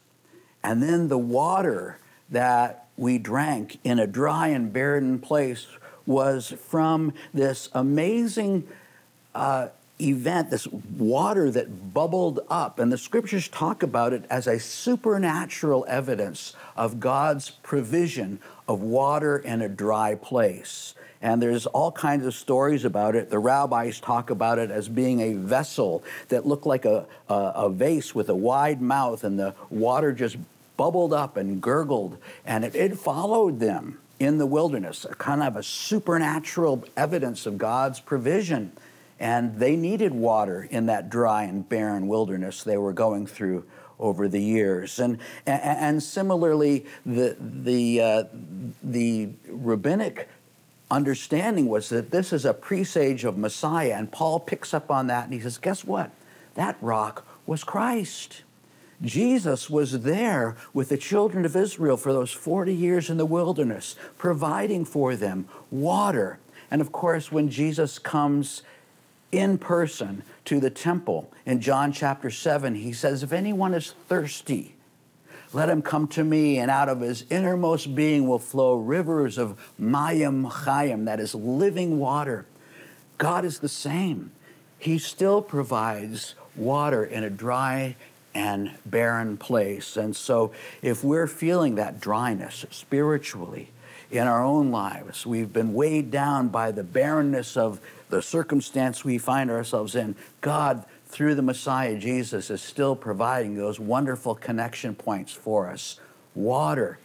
And 0.64 0.82
then 0.82 1.08
the 1.08 1.18
water 1.18 2.00
that 2.30 2.88
we 2.98 3.18
drank 3.18 3.80
in 3.84 4.00
a 4.00 4.08
dry 4.08 4.50
and 4.50 4.72
barren 4.72 5.20
place 5.20 5.68
was 6.06 6.54
from 6.68 7.14
this 7.34 7.70
amazing 7.74 8.68
uh, 9.34 9.70
event, 10.00 10.50
this 10.50 10.68
water 10.68 11.50
that 11.52 11.94
bubbled 11.94 12.42
up. 12.50 12.80
And 12.80 12.92
the 12.92 12.98
scriptures 12.98 13.48
talk 13.48 13.84
about 13.84 14.14
it 14.14 14.25
as 14.30 14.48
a 14.48 14.60
supernatural 14.60 15.86
evidence 15.88 16.54
of 16.75 17.00
God's 17.00 17.50
provision 17.50 18.40
of 18.68 18.82
water 18.82 19.38
in 19.38 19.62
a 19.62 19.70
dry 19.70 20.16
place. 20.16 20.96
And 21.22 21.42
there's 21.42 21.66
all 21.66 21.92
kinds 21.92 22.25
of 22.25 22.34
stories 22.34 22.86
about 22.86 23.16
it. 23.16 23.30
The 23.30 23.40
rabbis 23.40 24.00
talk 24.00 24.30
about 24.30 24.60
it 24.60 24.70
as 24.70 24.90
being 24.90 25.22
a 25.22 25.34
vessel 25.34 26.04
that 26.28 26.46
looked 26.46 26.66
like 26.66 26.86
a, 26.86 27.06
a, 27.30 27.34
a 27.34 27.70
vase 27.70 28.14
with 28.14 28.30
a 28.30 28.36
wide 28.36 28.82
mouth, 28.82 29.24
and 29.24 29.40
the 29.40 29.56
water 29.70 30.12
just 30.12 30.38
bubbled 30.78 31.14
up 31.14 31.38
and 31.38 31.62
gurgled, 31.62 32.18
and 32.46 32.66
it, 32.66 32.75
it 32.75 33.00
followed 33.00 33.60
them 33.60 33.98
in 34.20 34.38
the 34.38 34.46
wilderness, 34.46 35.06
a 35.06 35.16
kind 35.16 35.42
of 35.42 35.56
a 35.56 35.64
supernatural 35.64 36.84
evidence 36.96 37.46
of 37.46 37.58
God's 37.58 38.00
provision. 38.00 38.72
And 39.19 39.57
they 39.60 39.75
needed 39.75 40.13
water 40.13 40.67
in 40.69 40.88
that 40.88 41.10
dry 41.10 41.43
and 41.43 41.67
barren 41.67 42.07
wilderness 42.07 42.63
they 42.63 42.77
were 42.77 42.93
going 42.93 43.27
through 43.27 43.65
over 44.00 44.27
the 44.27 44.41
years. 44.41 45.00
And, 45.00 45.19
and 45.45 46.03
similarly, 46.03 46.86
the, 47.05 47.38
the, 47.39 48.01
uh, 48.01 48.24
the 48.84 49.29
rabbinic 49.48 50.27
understanding 50.91 51.67
was 51.67 51.89
that 51.89 52.12
this 52.12 52.34
is 52.34 52.45
a 52.45 52.53
presage 52.53 53.24
of 53.24 53.38
Messiah. 53.38 53.95
And 53.98 54.12
Paul 54.12 54.39
picks 54.39 54.74
up 54.74 54.91
on 54.91 55.07
that 55.07 55.25
and 55.25 55.34
he 55.34 55.39
says, 55.39 55.57
Guess 55.57 55.86
what? 55.86 56.12
That 56.55 56.77
rock 56.81 57.25
was 57.45 57.63
Christ. 57.63 58.43
Jesus 59.01 59.69
was 59.69 60.01
there 60.01 60.55
with 60.74 60.89
the 60.89 60.98
children 60.98 61.45
of 61.45 61.55
Israel 61.55 61.98
for 61.98 62.13
those 62.13 62.31
40 62.31 62.74
years 62.74 63.10
in 63.10 63.17
the 63.17 63.25
wilderness, 63.25 63.95
providing 64.17 64.86
for 64.86 65.15
them 65.15 65.48
water. 65.69 66.39
And 66.72 66.81
of 66.81 66.91
course, 66.91 67.31
when 67.31 67.50
Jesus 67.50 68.00
comes 68.00 68.63
in 69.32 69.58
person 69.58 70.24
to 70.46 70.60
the 70.60 70.70
temple 70.70 71.32
in 71.46 71.62
John 71.62 71.91
chapter 71.91 72.29
7, 72.29 72.75
he 72.75 72.94
says, 72.94 73.24
If 73.24 73.34
anyone 73.34 73.74
is 73.74 73.94
thirsty, 74.08 74.75
let 75.53 75.70
him 75.70 75.82
come 75.82 76.08
to 76.10 76.24
me, 76.24 76.58
and 76.58 76.70
out 76.70 76.89
of 76.89 77.00
his 77.00 77.25
innermost 77.29 77.96
being 77.96 78.27
will 78.27 78.39
flow 78.39 78.75
rivers 78.75 79.38
of 79.38 79.58
mayim 79.79 80.51
chayim, 80.51 81.05
that 81.05 81.20
is 81.20 81.34
living 81.34 82.00
water. 82.00 82.46
God 83.17 83.46
is 83.46 83.60
the 83.60 83.70
same. 83.70 84.32
He 84.77 84.98
still 84.98 85.41
provides 85.41 86.36
water 86.55 87.05
in 87.05 87.24
a 87.24 87.29
dry 87.29 87.96
and 88.34 88.72
barren 88.86 89.38
place. 89.38 89.96
And 89.96 90.15
so, 90.15 90.51
if 90.82 91.03
we're 91.03 91.27
feeling 91.27 91.75
that 91.75 92.01
dryness 92.01 92.65
spiritually 92.70 93.72
in 94.12 94.27
our 94.27 94.44
own 94.44 94.72
lives, 94.72 95.25
we've 95.25 95.53
been 95.53 95.74
weighed 95.74 96.12
down 96.12 96.50
by 96.50 96.72
the 96.72 96.84
barrenness 96.84 97.55
of 97.55 97.79
the 98.10 98.22
circumstance 98.22 99.04
we 99.04 99.18
find 99.18 99.50
ourselves 99.50 99.96
in, 99.96 100.16
God, 100.42 100.86
through 101.08 101.36
the 101.36 101.42
Messiah 101.42 101.98
Jesus, 101.98 102.50
is 102.50 102.62
still 102.62 102.96
providing 102.96 103.56
those 103.56 103.80
wonderful 103.80 104.36
connection 104.36 104.96
points 104.96 105.32
for 105.32 105.70
us 105.70 106.00
water 106.34 107.00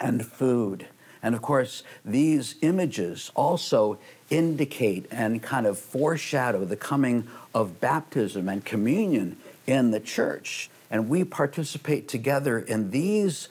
and 0.00 0.24
food. 0.24 0.86
And 1.22 1.34
of 1.34 1.42
course, 1.42 1.82
these 2.04 2.54
images 2.62 3.30
also 3.34 3.98
indicate 4.30 5.06
and 5.10 5.42
kind 5.42 5.66
of 5.66 5.78
foreshadow 5.78 6.64
the 6.64 6.76
coming 6.76 7.26
of 7.54 7.80
baptism 7.80 8.48
and 8.48 8.64
communion 8.64 9.36
in 9.66 9.90
the 9.90 10.00
church. 10.00 10.70
And 10.90 11.08
we 11.08 11.24
participate 11.24 12.08
together 12.08 12.58
in 12.58 12.90
these 12.90 13.48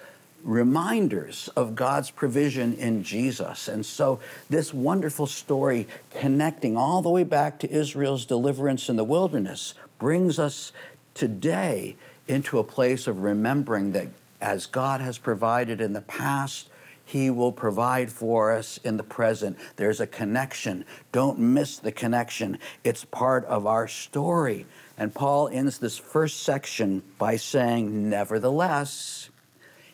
reminders 0.47 1.49
of 1.57 1.75
God's 1.75 2.09
provision 2.09 2.73
in 2.75 3.03
Jesus. 3.03 3.67
And 3.67 3.85
so, 3.85 4.19
this 4.49 4.73
wonderful 4.73 5.27
story 5.27 5.87
connecting 6.19 6.77
all 6.77 7.01
the 7.01 7.09
way 7.09 7.25
back 7.25 7.59
to 7.59 7.69
Israel's 7.69 8.25
deliverance 8.25 8.87
in 8.87 8.95
the 8.95 9.03
wilderness 9.03 9.73
brings 9.99 10.39
us 10.39 10.71
today 11.13 11.97
into 12.27 12.59
a 12.59 12.63
place 12.63 13.07
of 13.07 13.21
remembering 13.21 13.91
that 13.91 14.07
as 14.39 14.65
God 14.65 15.01
has 15.01 15.17
provided 15.17 15.81
in 15.81 15.91
the 15.91 16.01
past, 16.01 16.69
He 17.03 17.29
will 17.29 17.51
provide 17.51 18.09
for 18.09 18.53
us 18.53 18.79
in 18.85 18.95
the 18.95 19.03
present. 19.03 19.57
There's 19.75 19.99
a 19.99 20.07
connection. 20.07 20.85
Don't 21.11 21.39
miss 21.39 21.77
the 21.77 21.91
connection. 21.91 22.57
It's 22.85 23.03
part 23.03 23.43
of 23.45 23.65
our 23.65 23.87
story. 23.87 24.65
And 24.97 25.13
Paul 25.13 25.49
ends 25.49 25.77
this 25.77 25.97
first 25.97 26.43
section 26.43 27.03
by 27.17 27.35
saying, 27.35 28.09
Nevertheless, 28.09 29.29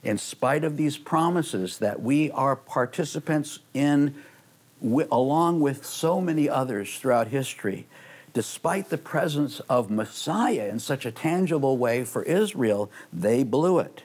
in 0.04 0.18
spite 0.18 0.64
of 0.64 0.78
these 0.78 0.98
promises 0.98 1.78
that 1.80 2.02
we 2.02 2.30
are 2.32 2.56
participants 2.56 3.60
in, 3.74 4.16
along 4.82 5.62
with 5.62 5.86
so 5.86 6.20
many 6.20 6.50
others 6.50 6.98
throughout 6.98 7.28
history, 7.28 7.88
despite 8.34 8.90
the 8.90 8.98
presence 8.98 9.60
of 9.62 9.90
Messiah 9.90 10.68
in 10.68 10.80
such 10.80 11.06
a 11.06 11.12
tangible 11.12 11.78
way 11.78 12.04
for 12.04 12.24
Israel, 12.24 12.92
they 13.12 13.44
blew 13.44 13.80
it. 13.80 14.04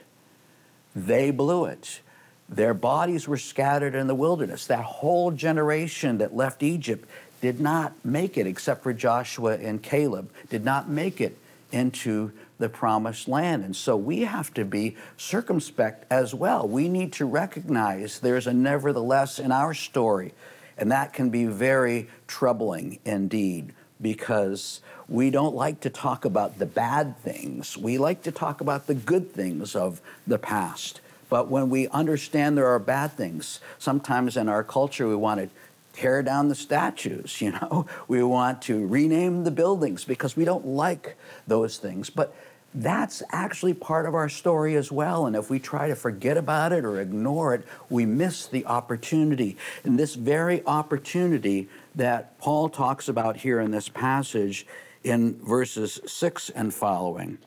They 0.95 1.31
blew 1.31 1.65
it. 1.65 1.99
Their 2.47 2.73
bodies 2.73 3.27
were 3.27 3.37
scattered 3.37 3.93
in 3.93 4.07
the 4.07 4.15
wilderness. 4.15 4.67
That 4.67 4.83
whole 4.83 5.31
generation 5.31 6.17
that 6.19 6.35
left 6.35 6.63
Egypt 6.63 7.07
did 7.41 7.59
not 7.59 7.93
make 8.03 8.37
it, 8.37 8.47
except 8.47 8.83
for 8.83 8.93
Joshua 8.93 9.57
and 9.57 9.81
Caleb, 9.83 10.31
did 10.49 10.65
not 10.65 10.89
make 10.89 11.21
it 11.21 11.37
into 11.71 12.31
the 12.59 12.69
promised 12.69 13.27
land. 13.27 13.63
And 13.63 13.75
so 13.75 13.97
we 13.97 14.21
have 14.21 14.53
to 14.53 14.65
be 14.65 14.95
circumspect 15.17 16.05
as 16.11 16.35
well. 16.35 16.67
We 16.67 16.87
need 16.87 17.13
to 17.13 17.25
recognize 17.25 18.19
there's 18.19 18.47
a 18.47 18.53
nevertheless 18.53 19.39
in 19.39 19.51
our 19.51 19.73
story. 19.73 20.33
And 20.77 20.91
that 20.91 21.13
can 21.13 21.29
be 21.29 21.45
very 21.45 22.07
troubling 22.27 22.99
indeed 23.03 23.73
because 24.01 24.81
we 25.07 25.29
don't 25.29 25.55
like 25.55 25.81
to 25.81 25.89
talk 25.89 26.23
about 26.23 26.59
the 26.59 26.65
bad 26.65 27.17
things. 27.19 27.75
We 27.77 27.97
like 27.97 28.21
to 28.23 28.31
talk 28.31 28.61
about 28.61 28.87
the 28.87 28.93
good 28.93 29.33
things 29.33 29.75
of 29.75 30.01
the 30.27 30.37
past. 30.37 31.01
But 31.29 31.49
when 31.49 31.69
we 31.69 31.87
understand 31.89 32.57
there 32.57 32.67
are 32.67 32.79
bad 32.79 33.13
things, 33.13 33.59
sometimes 33.77 34.37
in 34.37 34.49
our 34.49 34.63
culture 34.63 35.07
we 35.07 35.15
want 35.15 35.41
to 35.41 35.49
tear 35.93 36.23
down 36.23 36.47
the 36.47 36.55
statues, 36.55 37.41
you 37.41 37.51
know? 37.51 37.85
We 38.07 38.23
want 38.23 38.61
to 38.63 38.85
rename 38.87 39.43
the 39.43 39.51
buildings 39.51 40.05
because 40.05 40.35
we 40.35 40.45
don't 40.45 40.65
like 40.65 41.17
those 41.47 41.77
things. 41.77 42.09
But 42.09 42.33
that's 42.73 43.23
actually 43.31 43.73
part 43.73 44.05
of 44.05 44.13
our 44.13 44.29
story 44.29 44.75
as 44.75 44.91
well. 44.91 45.25
And 45.25 45.35
if 45.35 45.49
we 45.49 45.59
try 45.59 45.87
to 45.87 45.95
forget 45.95 46.37
about 46.37 46.71
it 46.71 46.85
or 46.85 47.01
ignore 47.01 47.53
it, 47.55 47.65
we 47.89 48.05
miss 48.05 48.45
the 48.45 48.65
opportunity. 48.65 49.57
And 49.83 49.97
this 49.97 50.15
very 50.15 50.63
opportunity 50.65 51.67
that 51.95 52.37
Paul 52.37 52.69
talks 52.69 53.07
about 53.07 53.37
here 53.37 53.59
in 53.59 53.71
this 53.71 53.89
passage 53.89 54.67
in 55.03 55.39
verses 55.39 55.99
6 56.05 56.49
and 56.51 56.73
following, 56.73 57.39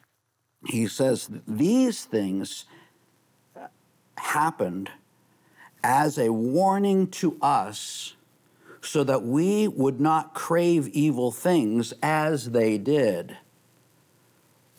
he 0.66 0.88
says, 0.88 1.28
These 1.46 2.04
things 2.04 2.64
happened 4.18 4.90
as 5.84 6.18
a 6.18 6.32
warning 6.32 7.06
to 7.08 7.38
us 7.40 8.14
so 8.80 9.04
that 9.04 9.22
we 9.22 9.68
would 9.68 10.00
not 10.00 10.34
crave 10.34 10.88
evil 10.88 11.30
things 11.30 11.92
as 12.02 12.50
they 12.50 12.78
did 12.78 13.36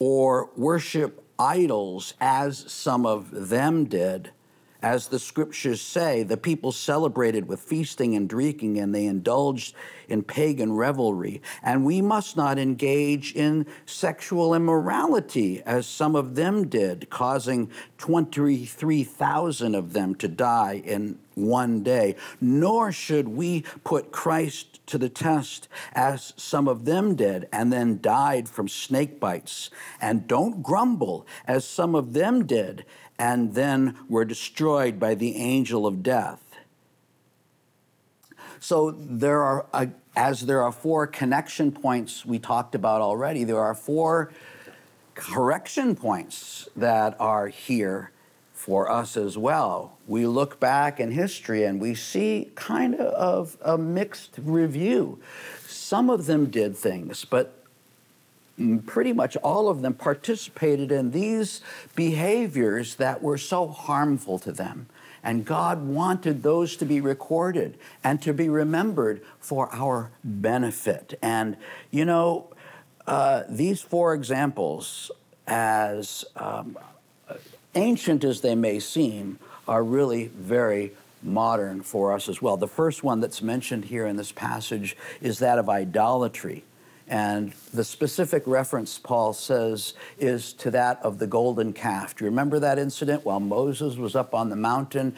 or 0.06 0.50
worship 0.58 1.24
idols 1.40 2.14
as 2.20 2.70
some 2.70 3.06
of 3.06 3.48
them 3.48 3.86
did. 3.86 4.30
As 4.82 5.08
the 5.08 5.18
scriptures 5.18 5.82
say, 5.82 6.24
the 6.24 6.36
people 6.36 6.74
celebrated 6.74 7.48
with 7.48 7.62
feasting 7.62 8.14
and 8.14 8.28
drinking, 8.28 8.80
and 8.80 8.94
they 8.94 9.06
indulged 9.06 9.74
in 10.10 10.22
pagan 10.22 10.74
revelry. 10.74 11.42
And 11.64 11.86
we 11.86 12.02
must 12.02 12.36
not 12.36 12.60
engage 12.60 13.34
in 13.34 13.66
sexual 13.86 14.54
immorality, 14.54 15.64
as 15.66 15.88
some 15.88 16.18
of 16.18 16.36
them 16.36 16.68
did, 16.68 17.10
causing 17.10 17.72
23,000 17.98 19.74
of 19.74 19.94
them 19.94 20.16
to 20.16 20.28
die 20.28 20.82
in 20.84 21.18
one 21.36 21.82
day. 21.82 22.18
Nor 22.42 22.92
should 22.92 23.30
we 23.30 23.64
put 23.86 24.12
Christ 24.12 24.73
to 24.86 24.98
the 24.98 25.10
test, 25.10 25.68
as 25.94 26.34
some 26.36 26.68
of 26.68 26.86
them 26.86 27.16
did, 27.16 27.48
and 27.52 27.72
then 27.72 28.02
died 28.02 28.50
from 28.50 28.68
snake 28.68 29.20
bites. 29.20 29.70
And 30.02 30.28
don't 30.28 30.62
grumble, 30.62 31.26
as 31.48 31.66
some 31.66 31.96
of 31.96 32.14
them 32.14 32.46
did 32.46 32.86
and 33.20 33.54
then 33.54 33.96
were 34.10 34.26
destroyed 34.26 35.00
by 35.00 35.16
the 35.16 35.36
angel 35.36 35.86
of 35.86 36.04
death. 36.04 36.42
So 38.60 38.92
there 38.92 39.42
are, 39.42 39.66
uh, 39.74 39.88
as 40.16 40.42
there 40.42 40.62
are 40.62 40.72
four 40.72 41.08
connection 41.08 41.72
points 41.72 42.26
we 42.26 42.40
talked 42.40 42.76
about 42.76 43.02
already, 43.02 43.44
there 43.44 43.60
are 43.60 43.76
four 43.76 44.32
correction 45.16 45.96
points 45.96 46.68
that 46.76 47.16
are 47.20 47.48
here 47.48 48.12
for 48.64 48.90
us 48.90 49.18
as 49.18 49.38
well. 49.38 49.98
We 50.08 50.26
look 50.26 50.58
back 50.58 51.02
in 51.02 51.12
history 51.12 51.66
and 51.66 51.82
we 51.82 51.96
see 51.96 52.50
kind 52.56 52.96
of 52.96 53.58
a 53.62 53.78
mixed 53.78 54.40
review. 54.42 55.20
Some 55.68 56.10
of 56.10 56.28
them 56.28 56.46
did 56.46 56.78
things, 56.78 57.26
but 57.26 57.62
pretty 58.86 59.12
much 59.12 59.36
all 59.44 59.68
of 59.68 59.82
them 59.82 59.94
participated 59.94 60.94
in 60.94 61.12
these 61.12 61.60
behaviors 61.94 62.96
that 62.96 63.22
were 63.22 63.38
so 63.38 63.68
harmful 63.68 64.40
to 64.40 64.54
them. 64.54 64.88
And 65.26 65.44
God 65.44 65.86
wanted 65.86 66.42
those 66.42 66.78
to 66.78 66.86
be 66.86 67.02
recorded 67.02 67.78
and 68.02 68.22
to 68.22 68.34
be 68.34 68.48
remembered 68.48 69.22
for 69.42 69.68
our 69.76 70.12
benefit. 70.24 71.20
And, 71.22 71.58
you 71.92 72.06
know, 72.06 72.48
uh, 73.08 73.44
these 73.50 73.82
four 73.82 74.14
examples, 74.14 75.12
as 75.48 76.24
um, 76.38 76.78
ancient 77.76 78.24
as 78.24 78.42
they 78.42 78.56
may 78.56 78.80
seem, 78.80 79.40
are 79.68 79.84
really 79.84 80.28
very 80.28 80.92
modern 81.22 81.82
for 81.82 82.12
us 82.12 82.28
as 82.28 82.42
well. 82.42 82.58
The 82.58 82.68
first 82.68 83.04
one 83.04 83.20
that's 83.20 83.42
mentioned 83.42 83.86
here 83.86 84.06
in 84.06 84.18
this 84.18 84.32
passage 84.32 84.98
is 85.22 85.40
that 85.40 85.58
of 85.58 85.70
idolatry. 85.70 86.64
And 87.08 87.54
the 87.74 87.84
specific 87.84 88.44
reference, 88.46 88.98
Paul 88.98 89.34
says, 89.34 89.94
is 90.18 90.54
to 90.54 90.72
that 90.72 91.00
of 91.04 91.20
the 91.20 91.28
golden 91.28 91.74
calf. 91.74 92.16
Do 92.16 92.26
you 92.26 92.30
remember 92.30 92.60
that 92.60 92.80
incident 92.80 93.26
while 93.26 93.40
Moses 93.40 93.98
was 93.98 94.16
up 94.16 94.34
on 94.34 94.50
the 94.50 94.56
mountain? 94.56 95.16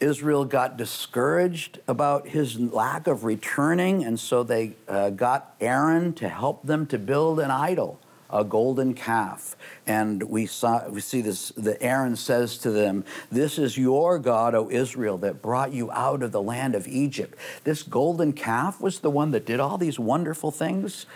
Israel 0.00 0.44
got 0.44 0.76
discouraged 0.76 1.78
about 1.86 2.28
his 2.28 2.58
lack 2.58 3.06
of 3.06 3.24
returning, 3.24 4.04
and 4.04 4.18
so 4.18 4.42
they 4.42 4.74
uh, 4.88 5.10
got 5.10 5.54
Aaron 5.60 6.12
to 6.14 6.28
help 6.28 6.64
them 6.64 6.86
to 6.86 6.98
build 6.98 7.38
an 7.38 7.50
idol 7.50 8.00
a 8.32 8.44
golden 8.44 8.94
calf. 8.94 9.56
And 9.86 10.22
we 10.24 10.46
saw 10.46 10.88
we 10.88 11.00
see 11.00 11.20
this 11.20 11.50
the 11.50 11.80
Aaron 11.82 12.16
says 12.16 12.58
to 12.58 12.70
them, 12.70 13.04
This 13.30 13.58
is 13.58 13.76
your 13.76 14.18
God, 14.18 14.54
O 14.54 14.70
Israel, 14.70 15.18
that 15.18 15.42
brought 15.42 15.72
you 15.72 15.90
out 15.92 16.22
of 16.22 16.32
the 16.32 16.42
land 16.42 16.74
of 16.74 16.88
Egypt. 16.88 17.38
This 17.64 17.82
golden 17.82 18.32
calf 18.32 18.80
was 18.80 19.00
the 19.00 19.10
one 19.10 19.30
that 19.32 19.44
did 19.44 19.60
all 19.60 19.78
these 19.78 19.98
wonderful 19.98 20.50
things? 20.50 21.06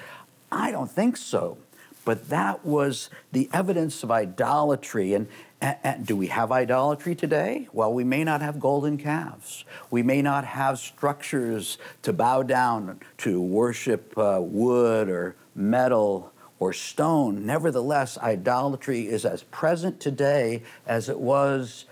I 0.52 0.70
don't 0.70 0.90
think 0.90 1.16
so. 1.16 1.58
But 2.06 2.28
that 2.28 2.64
was 2.64 3.10
the 3.32 3.50
evidence 3.52 4.04
of 4.04 4.12
idolatry. 4.12 5.12
And, 5.12 5.26
and, 5.60 6.06
do 6.06 6.14
we 6.14 6.28
have 6.28 6.52
idolatry 6.52 7.16
today? 7.16 7.68
Well, 7.72 7.92
we 7.92 8.04
may 8.04 8.22
not 8.22 8.42
have 8.42 8.60
golden 8.60 8.96
calves. 8.96 9.64
We 9.90 10.04
may 10.04 10.22
not 10.22 10.44
have 10.44 10.78
structures 10.78 11.78
to 12.02 12.12
bow 12.12 12.44
down 12.44 13.00
to 13.18 13.40
worship 13.40 14.16
uh, 14.16 14.38
wood 14.40 15.08
or 15.08 15.34
metal 15.56 16.32
or 16.58 16.72
stone. 16.72 17.46
Nevertheless, 17.46 18.18
idolatry 18.18 19.06
is 19.06 19.24
as 19.24 19.42
present 19.44 20.00
today 20.00 20.62
as 20.86 21.08
it 21.08 21.18
was 21.18 21.84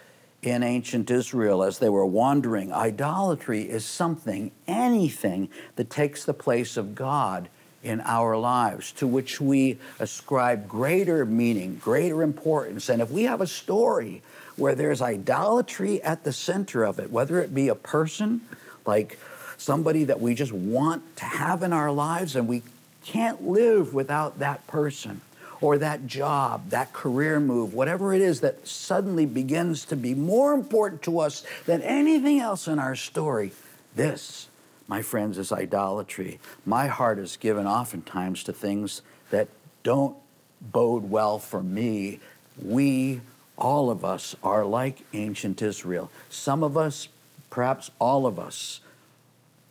in 0.42 0.62
ancient 0.62 1.10
Israel 1.10 1.62
as 1.62 1.78
they 1.78 1.88
were 1.88 2.06
wandering. 2.06 2.72
Idolatry 2.72 3.62
is 3.62 3.84
something, 3.84 4.50
anything 4.66 5.48
that 5.76 5.90
takes 5.90 6.24
the 6.24 6.34
place 6.34 6.76
of 6.76 6.94
God 6.94 7.48
in 7.82 8.00
our 8.02 8.36
lives, 8.36 8.92
to 8.92 9.06
which 9.06 9.40
we 9.40 9.78
ascribe 9.98 10.66
greater 10.66 11.24
meaning, 11.26 11.76
greater 11.76 12.22
importance. 12.22 12.88
And 12.88 13.02
if 13.02 13.10
we 13.10 13.24
have 13.24 13.42
a 13.42 13.46
story 13.46 14.22
where 14.56 14.74
there's 14.74 15.02
idolatry 15.02 16.02
at 16.02 16.24
the 16.24 16.32
center 16.32 16.84
of 16.84 16.98
it, 16.98 17.10
whether 17.10 17.40
it 17.40 17.54
be 17.54 17.68
a 17.68 17.74
person, 17.74 18.40
like 18.86 19.18
somebody 19.58 20.04
that 20.04 20.20
we 20.20 20.34
just 20.34 20.52
want 20.52 21.16
to 21.16 21.24
have 21.24 21.62
in 21.62 21.72
our 21.72 21.90
lives 21.90 22.36
and 22.36 22.48
we 22.48 22.62
can't 23.04 23.46
live 23.46 23.94
without 23.94 24.38
that 24.38 24.66
person 24.66 25.20
or 25.60 25.78
that 25.78 26.06
job, 26.06 26.70
that 26.70 26.92
career 26.92 27.40
move, 27.40 27.72
whatever 27.72 28.12
it 28.12 28.20
is 28.20 28.40
that 28.40 28.66
suddenly 28.66 29.24
begins 29.26 29.84
to 29.86 29.96
be 29.96 30.14
more 30.14 30.52
important 30.52 31.02
to 31.02 31.20
us 31.20 31.44
than 31.66 31.80
anything 31.82 32.40
else 32.40 32.66
in 32.66 32.78
our 32.78 32.96
story. 32.96 33.52
This, 33.94 34.48
my 34.88 35.00
friends, 35.00 35.38
is 35.38 35.52
idolatry. 35.52 36.40
My 36.66 36.88
heart 36.88 37.18
is 37.18 37.36
given 37.36 37.66
oftentimes 37.66 38.42
to 38.44 38.52
things 38.52 39.02
that 39.30 39.48
don't 39.82 40.16
bode 40.60 41.08
well 41.08 41.38
for 41.38 41.62
me. 41.62 42.20
We, 42.60 43.20
all 43.56 43.90
of 43.90 44.04
us, 44.04 44.34
are 44.42 44.64
like 44.64 45.02
ancient 45.12 45.62
Israel. 45.62 46.10
Some 46.28 46.62
of 46.62 46.76
us, 46.76 47.08
perhaps 47.50 47.90
all 47.98 48.26
of 48.26 48.38
us, 48.38 48.80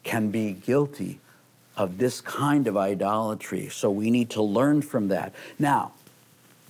can 0.03 0.31
be 0.31 0.53
guilty 0.53 1.19
of 1.75 1.97
this 1.97 2.21
kind 2.21 2.67
of 2.67 2.77
idolatry. 2.77 3.69
So 3.69 3.89
we 3.89 4.11
need 4.11 4.29
to 4.31 4.41
learn 4.41 4.81
from 4.81 5.07
that. 5.09 5.33
Now, 5.57 5.93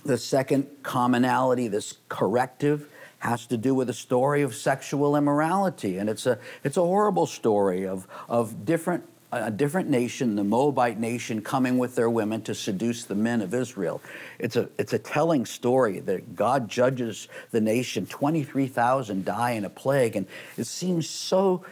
the 0.04 0.18
second 0.18 0.66
commonality, 0.82 1.68
this 1.68 1.98
corrective, 2.08 2.88
has 3.18 3.46
to 3.46 3.56
do 3.56 3.74
with 3.74 3.88
a 3.88 3.94
story 3.94 4.42
of 4.42 4.54
sexual 4.54 5.16
immorality. 5.16 5.98
And 5.98 6.10
it's 6.10 6.26
a, 6.26 6.38
it's 6.62 6.76
a 6.76 6.82
horrible 6.82 7.26
story 7.26 7.86
of, 7.86 8.06
of 8.28 8.66
different 8.66 9.04
a 9.34 9.50
different 9.50 9.88
nation, 9.88 10.36
the 10.36 10.44
Moabite 10.44 10.98
nation, 10.98 11.42
coming 11.42 11.76
with 11.76 11.96
their 11.96 12.08
women 12.08 12.40
to 12.42 12.54
seduce 12.54 13.04
the 13.04 13.14
men 13.14 13.40
of 13.40 13.52
Israel. 13.52 14.00
It's 14.38 14.54
a, 14.54 14.68
it's 14.78 14.92
a 14.92 14.98
telling 14.98 15.44
story 15.44 15.98
that 16.00 16.36
God 16.36 16.68
judges 16.68 17.28
the 17.50 17.60
nation. 17.60 18.06
23,000 18.06 19.24
die 19.24 19.52
in 19.52 19.64
a 19.64 19.70
plague, 19.70 20.14
and 20.14 20.26
it 20.56 20.66
seems 20.66 21.08
so 21.08 21.64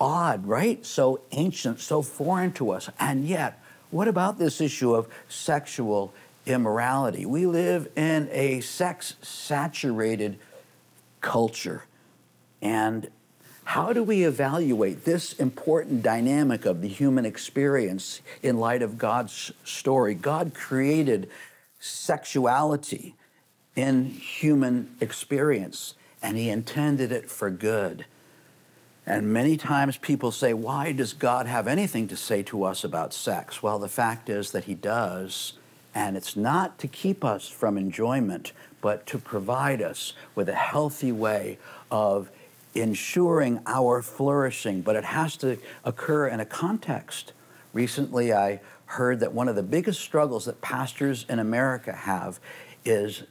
odd, 0.00 0.46
right? 0.46 0.84
So 0.84 1.20
ancient, 1.32 1.80
so 1.80 2.02
foreign 2.02 2.52
to 2.52 2.70
us. 2.70 2.90
And 2.98 3.24
yet, 3.24 3.62
what 3.90 4.08
about 4.08 4.38
this 4.38 4.60
issue 4.60 4.94
of 4.94 5.08
sexual 5.28 6.12
immorality? 6.46 7.24
We 7.26 7.46
live 7.46 7.88
in 7.96 8.28
a 8.32 8.60
sex 8.60 9.14
saturated 9.22 10.38
culture. 11.20 11.84
And 12.60 13.08
how 13.64 13.92
do 13.92 14.02
we 14.02 14.24
evaluate 14.24 15.04
this 15.04 15.32
important 15.34 16.02
dynamic 16.02 16.66
of 16.66 16.82
the 16.82 16.88
human 16.88 17.24
experience 17.24 18.20
in 18.42 18.58
light 18.58 18.82
of 18.82 18.98
God's 18.98 19.52
story? 19.64 20.14
God 20.14 20.52
created 20.54 21.30
sexuality 21.80 23.14
in 23.74 24.06
human 24.06 24.94
experience, 25.00 25.94
and 26.22 26.36
He 26.36 26.50
intended 26.50 27.10
it 27.10 27.30
for 27.30 27.50
good. 27.50 28.04
And 29.06 29.32
many 29.32 29.56
times 29.56 29.98
people 29.98 30.32
say, 30.32 30.54
Why 30.54 30.92
does 30.92 31.12
God 31.12 31.46
have 31.46 31.66
anything 31.66 32.08
to 32.08 32.16
say 32.16 32.42
to 32.44 32.64
us 32.64 32.84
about 32.84 33.12
sex? 33.12 33.62
Well, 33.62 33.78
the 33.78 33.88
fact 33.88 34.30
is 34.30 34.52
that 34.52 34.64
He 34.64 34.74
does, 34.74 35.54
and 35.94 36.16
it's 36.16 36.36
not 36.36 36.78
to 36.78 36.88
keep 36.88 37.24
us 37.24 37.48
from 37.48 37.76
enjoyment, 37.76 38.52
but 38.80 39.06
to 39.08 39.18
provide 39.18 39.82
us 39.82 40.14
with 40.34 40.48
a 40.48 40.54
healthy 40.54 41.12
way 41.12 41.58
of 41.90 42.30
ensuring 42.74 43.60
our 43.66 44.02
flourishing, 44.02 44.80
but 44.80 44.96
it 44.96 45.04
has 45.04 45.36
to 45.36 45.58
occur 45.84 46.26
in 46.26 46.40
a 46.40 46.44
context. 46.44 47.32
Recently, 47.72 48.32
I 48.32 48.60
heard 48.86 49.20
that 49.20 49.32
one 49.32 49.48
of 49.48 49.56
the 49.56 49.62
biggest 49.62 50.00
struggles 50.00 50.46
that 50.46 50.60
pastors 50.60 51.26
in 51.28 51.38
America 51.38 51.92
have 51.92 52.40
is 52.84 53.24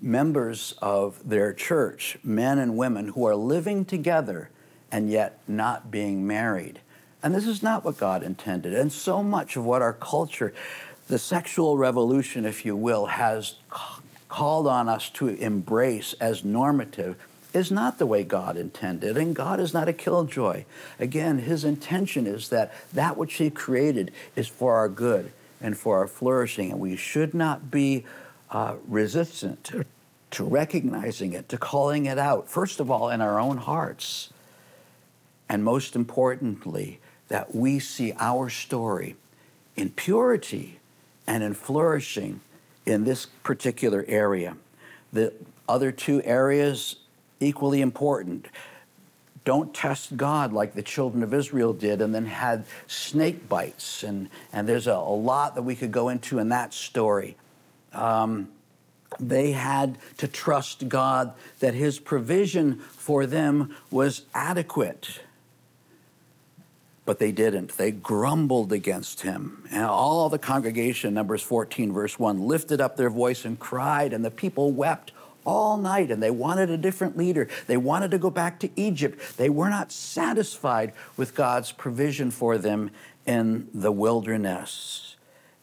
members 0.00 0.74
of 0.80 1.28
their 1.28 1.52
church, 1.52 2.18
men 2.22 2.58
and 2.58 2.76
women, 2.76 3.08
who 3.08 3.26
are 3.26 3.36
living 3.36 3.84
together 3.84 4.50
and 4.90 5.10
yet 5.10 5.38
not 5.46 5.90
being 5.90 6.26
married. 6.26 6.80
And 7.22 7.34
this 7.34 7.46
is 7.46 7.62
not 7.62 7.84
what 7.84 7.98
God 7.98 8.22
intended. 8.22 8.74
And 8.74 8.92
so 8.92 9.22
much 9.22 9.56
of 9.56 9.64
what 9.64 9.82
our 9.82 9.92
culture, 9.92 10.54
the 11.08 11.18
sexual 11.18 11.76
revolution, 11.76 12.44
if 12.44 12.64
you 12.64 12.76
will, 12.76 13.06
has 13.06 13.56
called 14.28 14.66
on 14.66 14.88
us 14.88 15.10
to 15.10 15.28
embrace 15.28 16.14
as 16.20 16.44
normative 16.44 17.16
is 17.54 17.70
not 17.70 17.98
the 17.98 18.06
way 18.06 18.22
God 18.22 18.56
intended, 18.56 19.16
and 19.16 19.34
God 19.34 19.58
is 19.58 19.72
not 19.72 19.88
a 19.88 19.92
killjoy. 19.92 20.64
Again, 21.00 21.38
his 21.38 21.64
intention 21.64 22.26
is 22.26 22.50
that 22.50 22.72
that 22.92 23.16
which 23.16 23.34
he 23.34 23.50
created 23.50 24.12
is 24.36 24.46
for 24.46 24.76
our 24.76 24.88
good 24.88 25.32
and 25.60 25.76
for 25.76 25.98
our 25.98 26.06
flourishing, 26.06 26.70
and 26.70 26.78
we 26.78 26.94
should 26.94 27.34
not 27.34 27.70
be 27.70 28.04
uh, 28.50 28.76
resistant 28.86 29.64
to, 29.64 29.84
to 30.30 30.44
recognizing 30.44 31.32
it, 31.32 31.48
to 31.48 31.58
calling 31.58 32.06
it 32.06 32.18
out, 32.18 32.48
first 32.48 32.80
of 32.80 32.90
all, 32.90 33.08
in 33.08 33.20
our 33.20 33.40
own 33.40 33.56
hearts, 33.56 34.30
and 35.48 35.64
most 35.64 35.96
importantly, 35.96 37.00
that 37.28 37.54
we 37.54 37.78
see 37.78 38.12
our 38.18 38.48
story 38.48 39.16
in 39.76 39.90
purity 39.90 40.78
and 41.26 41.42
in 41.42 41.54
flourishing 41.54 42.40
in 42.86 43.04
this 43.04 43.26
particular 43.42 44.04
area. 44.08 44.56
The 45.12 45.32
other 45.68 45.92
two 45.92 46.22
areas 46.24 46.96
equally 47.40 47.80
important. 47.80 48.46
Don't 49.44 49.72
test 49.72 50.16
God 50.16 50.52
like 50.52 50.74
the 50.74 50.82
children 50.82 51.22
of 51.22 51.32
Israel 51.32 51.72
did 51.72 52.02
and 52.02 52.14
then 52.14 52.26
had 52.26 52.66
snake 52.86 53.48
bites. 53.48 54.02
And, 54.02 54.28
and 54.52 54.68
there's 54.68 54.86
a, 54.86 54.92
a 54.92 55.16
lot 55.16 55.54
that 55.54 55.62
we 55.62 55.74
could 55.74 55.92
go 55.92 56.08
into 56.08 56.38
in 56.38 56.48
that 56.50 56.74
story. 56.74 57.36
Um, 57.92 58.48
they 59.18 59.52
had 59.52 59.96
to 60.18 60.28
trust 60.28 60.88
God 60.88 61.32
that 61.60 61.74
His 61.74 61.98
provision 61.98 62.78
for 62.78 63.24
them 63.24 63.74
was 63.90 64.22
adequate. 64.34 65.20
But 67.08 67.20
they 67.20 67.32
didn't. 67.32 67.78
They 67.78 67.90
grumbled 67.90 68.70
against 68.70 69.22
him. 69.22 69.66
And 69.70 69.86
all 69.86 70.28
the 70.28 70.38
congregation, 70.38 71.14
Numbers 71.14 71.40
14, 71.40 71.90
verse 71.90 72.18
1, 72.18 72.38
lifted 72.46 72.82
up 72.82 72.98
their 72.98 73.08
voice 73.08 73.46
and 73.46 73.58
cried, 73.58 74.12
and 74.12 74.22
the 74.22 74.30
people 74.30 74.72
wept 74.72 75.12
all 75.46 75.78
night 75.78 76.10
and 76.10 76.22
they 76.22 76.30
wanted 76.30 76.68
a 76.68 76.76
different 76.76 77.16
leader. 77.16 77.48
They 77.66 77.78
wanted 77.78 78.10
to 78.10 78.18
go 78.18 78.28
back 78.28 78.60
to 78.60 78.68
Egypt. 78.76 79.38
They 79.38 79.48
were 79.48 79.70
not 79.70 79.90
satisfied 79.90 80.92
with 81.16 81.34
God's 81.34 81.72
provision 81.72 82.30
for 82.30 82.58
them 82.58 82.90
in 83.24 83.68
the 83.72 83.90
wilderness. 83.90 85.07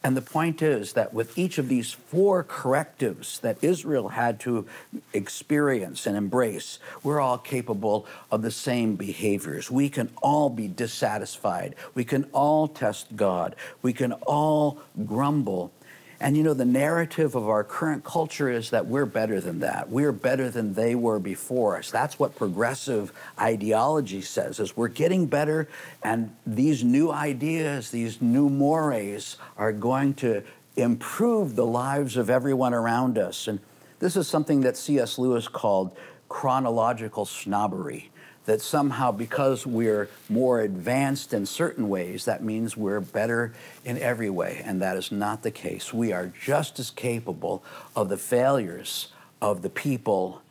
And 0.06 0.16
the 0.16 0.22
point 0.22 0.62
is 0.62 0.92
that 0.92 1.12
with 1.12 1.36
each 1.36 1.58
of 1.58 1.68
these 1.68 1.90
four 1.90 2.44
correctives 2.44 3.40
that 3.40 3.58
Israel 3.60 4.10
had 4.10 4.38
to 4.38 4.64
experience 5.12 6.06
and 6.06 6.16
embrace, 6.16 6.78
we're 7.02 7.18
all 7.18 7.38
capable 7.38 8.06
of 8.30 8.42
the 8.42 8.52
same 8.52 8.94
behaviors. 8.94 9.68
We 9.68 9.88
can 9.88 10.10
all 10.22 10.48
be 10.48 10.68
dissatisfied. 10.68 11.74
We 11.94 12.04
can 12.04 12.22
all 12.30 12.68
test 12.68 13.16
God. 13.16 13.56
We 13.82 13.92
can 13.92 14.12
all 14.12 14.80
grumble 15.04 15.72
and 16.18 16.36
you 16.36 16.42
know, 16.42 16.54
the 16.54 16.64
narrative 16.64 17.34
of 17.34 17.48
our 17.48 17.62
current 17.62 18.04
culture 18.04 18.48
is 18.48 18.70
that 18.70 18.86
we're 18.86 19.06
better 19.06 19.40
than 19.40 19.60
that. 19.60 19.90
We're 19.90 20.12
better 20.12 20.48
than 20.48 20.74
they 20.74 20.94
were 20.94 21.18
before 21.18 21.76
us. 21.76 21.90
That's 21.90 22.18
what 22.18 22.34
progressive 22.34 23.12
ideology 23.38 24.22
says 24.22 24.58
is 24.58 24.76
we're 24.76 24.88
getting 24.88 25.26
better 25.26 25.68
and 26.02 26.34
these 26.46 26.82
new 26.82 27.10
ideas, 27.10 27.90
these 27.90 28.22
new 28.22 28.48
mores 28.48 29.36
are 29.58 29.72
going 29.72 30.14
to 30.14 30.42
improve 30.76 31.54
the 31.54 31.66
lives 31.66 32.16
of 32.16 32.30
everyone 32.30 32.72
around 32.72 33.18
us. 33.18 33.46
And 33.48 33.60
this 33.98 34.16
is 34.16 34.26
something 34.26 34.62
that 34.62 34.76
C.S. 34.76 35.18
Lewis 35.18 35.48
called 35.48 35.96
chronological 36.28 37.24
snobbery 37.24 38.10
that 38.46 38.60
somehow 38.62 39.10
because 39.10 39.66
we're 39.66 40.08
more 40.28 40.60
advanced 40.60 41.34
in 41.34 41.44
certain 41.44 41.88
ways, 41.88 42.24
that 42.24 42.42
means 42.42 42.76
we're 42.76 43.00
better 43.00 43.52
in 43.84 43.98
every 43.98 44.30
way. 44.30 44.62
And 44.64 44.80
that 44.82 44.96
is 44.96 45.12
not 45.12 45.42
the 45.42 45.50
case. 45.50 45.92
We 45.92 46.12
are 46.12 46.32
just 46.40 46.78
as 46.78 46.90
capable 46.90 47.62
of 47.94 48.08
the 48.08 48.16
failures 48.16 49.08
of 49.42 49.62
the 49.62 49.70
people 49.70 50.42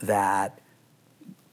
that 0.00 0.58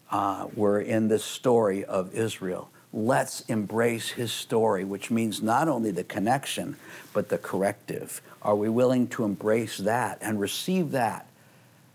uh, 0.10 0.48
were 0.56 0.80
in 0.80 1.10
this 1.10 1.24
story 1.24 1.86
of 1.86 2.14
Israel. 2.14 2.70
Let's 2.94 3.42
embrace 3.42 4.10
his 4.10 4.32
story, 4.32 4.84
which 4.84 5.12
means 5.12 5.42
not 5.42 5.70
only 5.70 5.92
the 5.92 6.04
connection, 6.04 6.76
but 7.14 7.30
the 7.30 7.38
corrective. 7.38 8.22
Are 8.42 8.56
we 8.56 8.68
willing 8.68 9.08
to 9.10 9.24
embrace 9.24 9.78
that 9.78 10.18
and 10.22 10.40
receive 10.40 10.92
that 10.92 11.28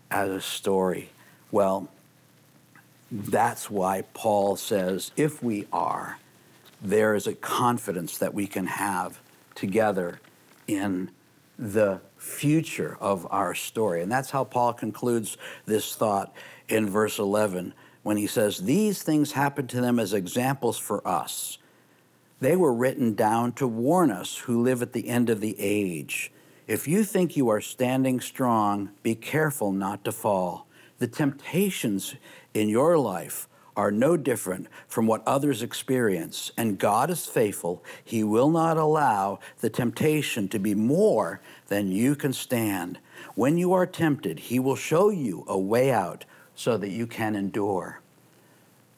as 0.09 0.29
a 0.29 0.41
story? 0.41 1.09
Well, 1.51 1.89
that's 3.11 3.69
why 3.69 4.03
Paul 4.13 4.55
says, 4.55 5.11
if 5.15 5.41
we 5.41 5.67
are, 5.71 6.19
there 6.81 7.15
is 7.15 7.27
a 7.27 7.33
confidence 7.33 8.17
that 8.17 8.33
we 8.33 8.47
can 8.47 8.67
have 8.67 9.19
together 9.55 10.19
in 10.67 11.09
the 11.57 12.01
future 12.17 12.97
of 12.99 13.25
our 13.31 13.55
story. 13.55 14.01
And 14.01 14.11
that's 14.11 14.31
how 14.31 14.43
Paul 14.43 14.73
concludes 14.73 15.37
this 15.65 15.95
thought 15.95 16.33
in 16.67 16.89
verse 16.89 17.17
11 17.17 17.73
when 18.03 18.17
he 18.17 18.27
says, 18.27 18.59
These 18.59 19.01
things 19.01 19.31
happened 19.31 19.69
to 19.69 19.81
them 19.81 19.99
as 19.99 20.13
examples 20.13 20.77
for 20.77 21.05
us. 21.07 21.57
They 22.39 22.55
were 22.55 22.73
written 22.73 23.15
down 23.15 23.53
to 23.53 23.67
warn 23.67 24.11
us 24.11 24.37
who 24.37 24.61
live 24.61 24.81
at 24.81 24.93
the 24.93 25.07
end 25.07 25.29
of 25.29 25.41
the 25.41 25.55
age. 25.59 26.31
If 26.67 26.87
you 26.87 27.03
think 27.03 27.35
you 27.35 27.49
are 27.49 27.61
standing 27.61 28.19
strong, 28.19 28.91
be 29.01 29.15
careful 29.15 29.71
not 29.71 30.03
to 30.03 30.11
fall. 30.11 30.66
The 30.99 31.07
temptations 31.07 32.15
in 32.53 32.69
your 32.69 32.97
life 32.97 33.47
are 33.77 33.91
no 33.91 34.17
different 34.17 34.67
from 34.87 35.05
what 35.05 35.25
others 35.27 35.61
experience, 35.61 36.51
and 36.57 36.79
God 36.79 37.11
is 37.11 37.27
faithful. 37.27 37.83
He 38.03 38.23
will 38.23 38.49
not 38.49 38.75
allow 38.75 39.39
the 39.59 39.69
temptation 39.69 40.47
to 40.49 40.57
be 40.57 40.73
more 40.73 41.39
than 41.67 41.91
you 41.91 42.15
can 42.15 42.33
stand. 42.33 42.97
When 43.35 43.57
you 43.57 43.73
are 43.73 43.85
tempted, 43.85 44.39
He 44.39 44.57
will 44.57 44.75
show 44.75 45.09
you 45.09 45.45
a 45.47 45.59
way 45.59 45.91
out 45.91 46.25
so 46.55 46.75
that 46.77 46.89
you 46.89 47.05
can 47.05 47.35
endure. 47.35 48.01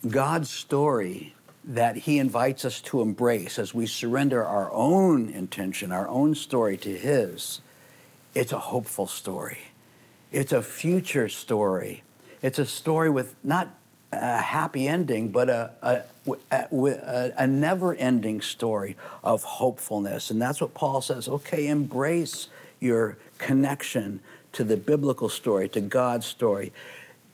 God's 0.08 0.50
story 0.50 1.36
that 1.66 1.98
He 1.98 2.18
invites 2.18 2.64
us 2.64 2.80
to 2.82 3.02
embrace 3.02 3.60
as 3.60 3.74
we 3.74 3.86
surrender 3.86 4.46
our 4.46 4.72
own 4.72 5.30
intention, 5.30 5.92
our 5.92 6.08
own 6.08 6.36
story 6.36 6.78
to 6.78 6.98
His, 6.98 7.60
it's 8.34 8.54
a 8.54 8.60
hopeful 8.60 9.08
story. 9.08 9.60
It's 10.32 10.52
a 10.52 10.62
future 10.62 11.30
story 11.30 12.04
it's 12.42 12.60
a 12.60 12.66
story 12.66 13.10
with 13.10 13.36
not 13.44 13.70
a 14.12 14.38
happy 14.38 14.88
ending, 14.88 15.30
but 15.30 15.50
a, 15.50 15.72
a, 15.82 16.02
a, 16.52 17.32
a 17.38 17.48
never 17.48 17.94
ending 17.96 18.42
story 18.42 18.96
of 19.24 19.44
hopefulness. 19.44 20.32
And 20.32 20.42
that's 20.42 20.62
what 20.62 20.74
Paul 20.74 21.02
says 21.02 21.28
okay, 21.28 21.68
embrace 21.68 22.48
your 22.80 23.18
connection 23.38 24.22
to 24.54 24.64
the 24.64 24.78
biblical 24.78 25.30
story, 25.30 25.70
to 25.70 25.82
God's 25.82 26.26
story. 26.26 26.72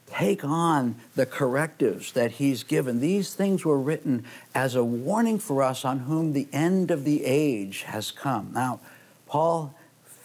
take 0.08 0.44
on 0.44 0.96
the 1.16 1.26
correctives 1.26 2.12
that 2.12 2.32
he's 2.34 2.64
given. 2.64 3.00
These 3.00 3.34
things 3.34 3.64
were 3.64 3.80
written 3.80 4.26
as 4.54 4.76
a 4.76 4.84
warning 4.84 5.40
for 5.40 5.64
us 5.64 5.86
on 5.86 6.00
whom 6.00 6.34
the 6.34 6.48
end 6.52 6.92
of 6.92 7.06
the 7.06 7.24
age 7.26 7.84
has 7.84 8.12
come. 8.12 8.52
Now, 8.54 8.80
Paul 9.28 9.74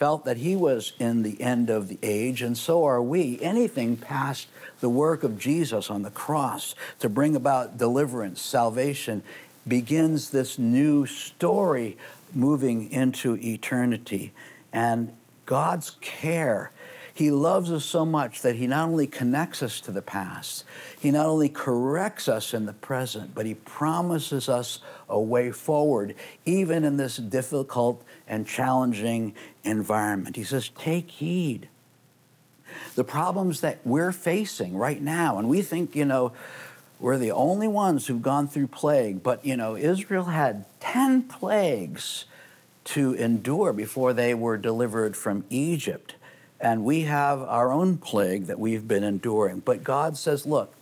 felt 0.01 0.25
that 0.25 0.39
he 0.39 0.57
was 0.57 0.95
in 0.99 1.23
the 1.23 1.39
end 1.43 1.69
of 1.69 1.89
the 1.89 1.99
age, 2.03 2.41
and 2.41 2.57
so 2.57 2.85
are 2.87 3.03
we. 3.03 3.39
Anything 3.43 3.99
past 3.99 4.49
the 4.81 4.89
work 4.89 5.23
of 5.23 5.39
Jesus 5.39 5.91
on 5.91 6.01
the 6.01 6.11
cross 6.11 6.75
to 7.01 7.09
bring 7.11 7.37
about 7.37 7.77
deliverance, 7.77 8.41
salvation, 8.41 9.23
begins 9.69 10.31
this 10.31 10.59
new 10.59 11.05
story 11.05 11.99
moving 12.33 12.91
into 12.91 13.37
eternity. 13.43 14.33
And 14.73 15.13
God's 15.45 15.91
care 16.01 16.73
he 17.15 17.31
loves 17.31 17.71
us 17.71 17.85
so 17.85 18.05
much 18.05 18.43
that 18.43 18.57
He 18.57 18.67
not 18.67 18.89
only 18.89 19.07
connects 19.07 19.63
us 19.63 19.81
to 19.83 19.91
the 19.91 20.03
past, 20.03 20.65
He 20.99 21.11
not 21.11 21.27
only 21.27 21.49
corrects 21.49 22.29
us 22.29 22.55
in 22.55 22.67
the 22.67 22.73
present, 22.73 23.35
but 23.35 23.47
He 23.47 23.55
promises 23.55 24.49
us 24.49 24.81
a 25.09 25.21
way 25.21 25.51
forward, 25.51 26.15
even 26.45 26.85
in 26.85 26.97
this 26.97 27.17
difficult 27.17 28.05
and 28.27 28.47
challenging 28.47 29.35
environment. 29.65 30.37
He 30.37 30.45
says, 30.45 30.71
Take 30.71 31.11
heed. 31.11 31.69
The 32.95 33.05
problems 33.05 33.61
that 33.63 33.81
we're 33.85 34.13
facing 34.13 34.77
right 34.77 35.01
now, 35.01 35.39
and 35.39 35.49
we 35.49 35.63
think, 35.63 35.97
you 35.97 36.05
know, 36.05 36.33
we're 37.01 37.19
the 37.19 37.33
only 37.33 37.67
ones 37.67 38.07
who've 38.07 38.23
gone 38.23 38.47
through 38.47 38.69
plague, 38.69 39.23
but, 39.23 39.45
you 39.45 39.57
know, 39.57 39.75
Israel 39.75 40.25
had 40.25 40.67
10 40.81 41.25
plagues 41.25 42.27
to 42.85 43.15
endure 43.15 43.73
before 43.73 44.13
they 44.13 44.35
were 44.35 44.57
delivered 44.57 45.17
from 45.17 45.45
Egypt. 45.49 46.15
And 46.61 46.85
we 46.85 47.03
have 47.03 47.41
our 47.41 47.73
own 47.73 47.97
plague 47.97 48.47
that 48.47 48.59
we've 48.59 48.87
been 48.87 49.03
enduring. 49.03 49.61
But 49.61 49.83
God 49.83 50.19
says, 50.19 50.45
look, 50.45 50.75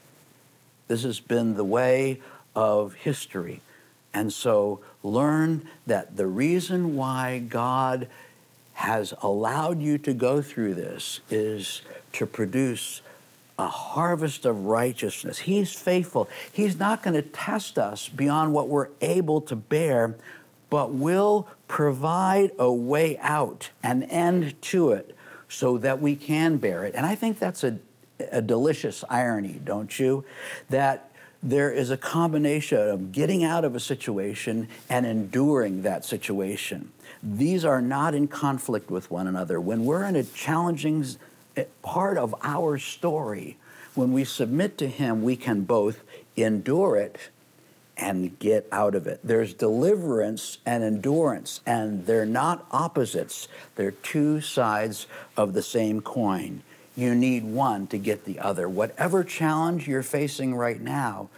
this 0.89 1.05
has 1.05 1.21
been 1.21 1.55
the 1.55 1.65
way 1.65 2.21
of 2.57 2.95
history. 2.95 3.61
And 4.13 4.33
so 4.33 4.81
learn 5.03 5.69
that 5.87 6.17
the 6.17 6.27
reason 6.27 6.97
why 6.97 7.39
God 7.39 8.09
has 8.75 9.15
allowed 9.23 9.81
you 9.81 9.99
to 9.99 10.13
go 10.13 10.43
through 10.43 10.75
this 10.75 11.21
is 11.31 11.83
to 12.15 12.27
produce 12.27 13.03
a 13.59 13.67
harvest 13.67 14.47
of 14.47 14.67
righteousness. 14.67 15.39
He's 15.39 15.73
faithful. 15.73 16.29
He's 16.53 16.79
not 16.79 17.03
going 17.03 17.15
to 17.15 17.23
test 17.23 17.79
us 17.79 18.09
beyond 18.09 18.53
what 18.53 18.69
we're 18.69 18.89
able 19.01 19.41
to 19.43 19.57
bear, 19.57 20.17
but 20.71 20.93
will 20.93 21.49
provide 21.67 22.53
a 22.59 22.73
way 22.73 23.19
out, 23.19 23.71
an 23.83 24.05
end 24.05 24.61
to 24.63 24.93
it 24.93 25.17
so 25.49 25.79
that 25.79 26.01
we 26.01 26.15
can 26.17 26.57
bear 26.59 26.85
it. 26.85 26.95
And 26.95 27.07
I 27.07 27.15
think 27.15 27.39
that's 27.39 27.65
a, 27.65 27.79
a 28.31 28.43
delicious 28.43 29.05
irony, 29.09 29.61
don't 29.65 29.99
you? 29.99 30.25
That 30.71 31.11
there 31.43 31.71
is 31.71 31.91
a 31.91 31.97
combination 31.97 32.79
of 32.79 33.13
getting 33.13 33.45
out 33.45 33.65
of 33.65 33.75
a 33.75 33.81
situation 33.81 34.69
and 34.91 35.07
enduring 35.07 35.83
that 35.83 36.05
situation. 36.05 36.93
These 37.23 37.65
are 37.65 37.81
not 37.81 38.15
in 38.15 38.29
conflict 38.29 38.91
with 38.91 39.11
one 39.11 39.27
another. 39.27 39.61
When 39.61 39.85
we're 39.85 40.05
in 40.05 40.17
a 40.17 40.25
challenging 40.25 41.05
eh, 41.57 41.65
part 41.83 42.19
of 42.19 42.35
our 42.43 42.79
story, 42.79 43.57
when 43.95 44.13
we 44.13 44.25
submit 44.25 44.79
to 44.79 44.89
Him, 44.89 45.23
we 45.23 45.37
can 45.37 45.63
both 45.63 46.03
endure 46.37 46.97
it 46.97 47.19
and 47.99 48.39
get 48.39 48.67
out 48.71 48.95
of 48.95 49.07
it. 49.07 49.21
There's 49.25 49.53
deliverance 49.53 50.59
and 50.65 50.85
endurance, 50.85 51.61
and 51.67 52.07
they're 52.07 52.25
not 52.25 52.67
opposites. 52.71 53.49
They're 53.75 53.91
two 53.91 54.41
sides 54.41 55.07
of 55.37 55.53
the 55.53 55.63
same 55.63 56.01
coin. 56.01 56.63
You 56.97 57.15
need 57.15 57.45
one 57.45 57.87
to 57.89 57.99
get 57.99 58.25
the 58.25 58.39
other. 58.39 58.69
Whatever 58.69 59.25
challenge 59.25 59.87
you're 59.87 60.03
facing 60.03 60.55
right 60.55 60.81
now, 60.81 61.29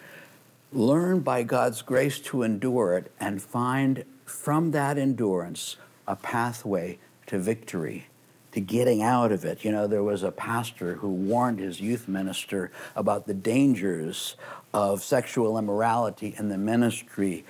learn 0.73 1.21
by 1.21 1.43
God's 1.43 1.83
grace 1.83 2.21
to 2.21 2.43
endure 2.43 2.97
it 2.97 3.11
and 3.19 3.43
find 3.43 4.05
from 4.25 4.71
that 4.71 4.99
endurance 4.99 5.77
a 6.07 6.17
pathway 6.17 6.99
to 7.27 7.39
victory 7.39 8.07
to 8.53 8.61
getting 8.61 9.03
out 9.03 9.33
of 9.33 9.45
it. 9.45 9.65
You 9.65 9.73
know, 9.73 9.87
there 9.87 10.03
was 10.03 10.23
a 10.23 10.33
pastor 10.33 10.95
who 10.95 11.09
warned 11.09 11.59
his 11.59 11.81
youth 11.81 12.09
minister 12.09 12.71
about 12.97 13.27
the 13.27 13.35
dangers 13.35 14.37
of 14.73 15.03
sexual 15.03 15.59
immorality 15.59 16.35
in 16.39 16.49
the 16.49 16.59
ministry. 16.59 17.45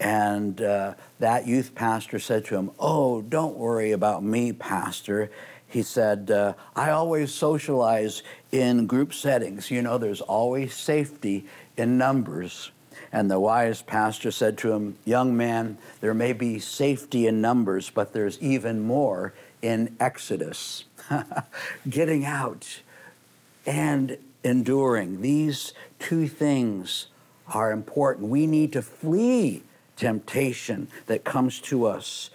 And 0.00 0.60
uh, 0.60 0.94
that 1.18 1.46
youth 1.46 1.74
pastor 1.74 2.18
said 2.18 2.44
to 2.46 2.56
him, 2.56 2.70
Oh, 2.78 3.22
don't 3.22 3.56
worry 3.56 3.92
about 3.92 4.22
me, 4.22 4.52
Pastor. 4.52 5.30
He 5.66 5.82
said, 5.82 6.30
uh, 6.30 6.54
I 6.76 6.90
always 6.90 7.34
socialize 7.34 8.22
in 8.52 8.86
group 8.86 9.12
settings. 9.12 9.70
You 9.70 9.82
know, 9.82 9.98
there's 9.98 10.20
always 10.20 10.74
safety 10.74 11.46
in 11.76 11.98
numbers. 11.98 12.70
And 13.10 13.30
the 13.30 13.40
wise 13.40 13.82
pastor 13.82 14.30
said 14.30 14.58
to 14.58 14.72
him, 14.72 14.96
Young 15.04 15.36
man, 15.36 15.78
there 16.00 16.14
may 16.14 16.32
be 16.32 16.58
safety 16.58 17.26
in 17.26 17.40
numbers, 17.40 17.90
but 17.90 18.12
there's 18.12 18.40
even 18.40 18.82
more 18.82 19.32
in 19.64 19.96
Exodus. 19.98 20.84
Getting 21.88 22.26
out 22.26 22.80
and 23.64 24.18
enduring. 24.44 25.22
These 25.22 25.72
two 25.98 26.28
things 26.28 27.06
are 27.48 27.72
important. 27.72 28.28
We 28.28 28.46
need 28.46 28.74
to 28.74 28.82
flee 28.82 29.62
temptation 29.96 30.88
that 31.06 31.24
comes 31.24 31.60
to 31.60 31.86
us 31.86 32.28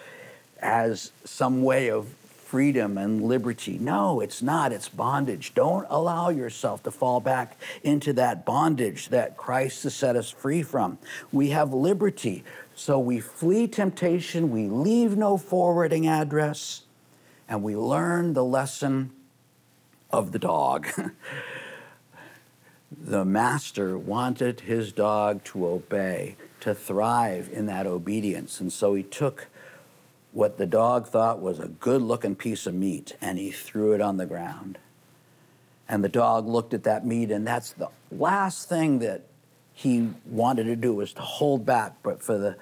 as 0.59 1.11
some 1.23 1.63
way 1.63 1.91
of 1.91 2.07
freedom 2.45 2.97
and 2.97 3.21
liberty. 3.23 3.77
No, 3.77 4.21
it's 4.21 4.41
not. 4.41 4.71
It's 4.71 4.89
bondage. 4.89 5.53
Don't 5.53 5.85
allow 5.87 6.29
yourself 6.29 6.81
to 6.81 6.89
fall 6.89 7.19
back 7.19 7.55
into 7.83 8.11
that 8.13 8.43
bondage 8.43 9.09
that 9.09 9.37
Christ 9.37 9.83
has 9.83 9.93
set 9.93 10.15
us 10.15 10.31
free 10.31 10.63
from. 10.63 10.97
We 11.31 11.49
have 11.49 11.73
liberty. 11.73 12.43
So 12.73 12.97
we 12.97 13.19
flee 13.19 13.67
temptation, 13.67 14.49
we 14.49 14.67
leave 14.67 15.15
no 15.15 15.37
forwarding 15.37 16.07
address, 16.07 16.83
and 17.49 17.63
we 17.63 17.75
learn 17.75 18.33
the 18.33 18.43
lesson 18.45 19.11
of 20.11 20.31
the 20.31 20.39
dog. 20.39 20.87
the 22.91 23.25
master 23.25 23.97
wanted 23.97 24.61
his 24.61 24.91
dog 24.91 25.43
to 25.45 25.67
obey, 25.67 26.35
to 26.61 26.75
thrive 26.75 27.49
in 27.51 27.65
that 27.65 27.87
obedience. 27.87 28.61
And 28.61 28.71
so 28.71 28.93
he 28.93 29.01
took 29.01 29.47
what 30.31 30.59
the 30.59 30.67
dog 30.67 31.07
thought 31.07 31.41
was 31.41 31.59
a 31.59 31.67
good 31.67 32.03
looking 32.03 32.35
piece 32.35 32.67
of 32.67 32.75
meat 32.75 33.15
and 33.19 33.39
he 33.39 33.49
threw 33.49 33.93
it 33.93 34.01
on 34.01 34.17
the 34.17 34.27
ground. 34.27 34.77
And 35.87 36.03
the 36.03 36.09
dog 36.09 36.47
looked 36.47 36.75
at 36.75 36.83
that 36.83 37.03
meat, 37.03 37.31
and 37.31 37.47
that's 37.47 37.71
the 37.71 37.89
last 38.11 38.69
thing 38.69 38.99
that 38.99 39.23
he 39.73 40.11
wanted 40.23 40.65
to 40.65 40.75
do 40.75 40.93
was 40.93 41.13
to 41.13 41.21
hold 41.23 41.65
back. 41.65 41.95
But 42.03 42.21
for 42.21 42.37
the 42.37 42.57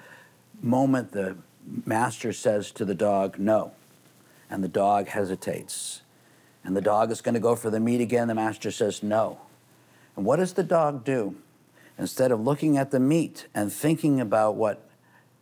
moment, 0.62 1.12
the 1.12 1.36
master 1.84 2.32
says 2.32 2.70
to 2.72 2.86
the 2.86 2.94
dog, 2.94 3.38
No. 3.38 3.72
And 4.50 4.64
the 4.64 4.68
dog 4.68 5.08
hesitates. 5.08 6.02
And 6.64 6.76
the 6.76 6.80
dog 6.80 7.10
is 7.10 7.20
going 7.20 7.34
to 7.34 7.40
go 7.40 7.54
for 7.54 7.70
the 7.70 7.80
meat 7.80 8.00
again. 8.00 8.28
The 8.28 8.34
master 8.34 8.70
says, 8.70 9.02
No. 9.02 9.40
And 10.16 10.24
what 10.24 10.36
does 10.36 10.54
the 10.54 10.64
dog 10.64 11.04
do? 11.04 11.36
Instead 11.98 12.30
of 12.30 12.40
looking 12.40 12.76
at 12.76 12.90
the 12.90 13.00
meat 13.00 13.46
and 13.54 13.72
thinking 13.72 14.20
about 14.20 14.56
what 14.56 14.88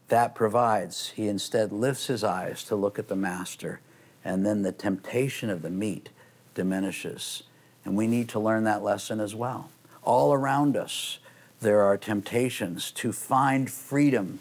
that 0.08 0.34
provides, 0.34 1.10
he 1.10 1.28
instead 1.28 1.72
lifts 1.72 2.06
his 2.06 2.22
eyes 2.22 2.64
to 2.64 2.76
look 2.76 2.98
at 2.98 3.08
the 3.08 3.16
master. 3.16 3.80
And 4.24 4.44
then 4.44 4.62
the 4.62 4.72
temptation 4.72 5.50
of 5.50 5.62
the 5.62 5.70
meat 5.70 6.10
diminishes. 6.54 7.42
And 7.84 7.96
we 7.96 8.06
need 8.06 8.28
to 8.30 8.40
learn 8.40 8.64
that 8.64 8.82
lesson 8.82 9.20
as 9.20 9.34
well. 9.34 9.70
All 10.02 10.32
around 10.32 10.76
us, 10.76 11.18
there 11.60 11.82
are 11.82 11.96
temptations 11.96 12.90
to 12.92 13.12
find 13.12 13.70
freedom 13.70 14.40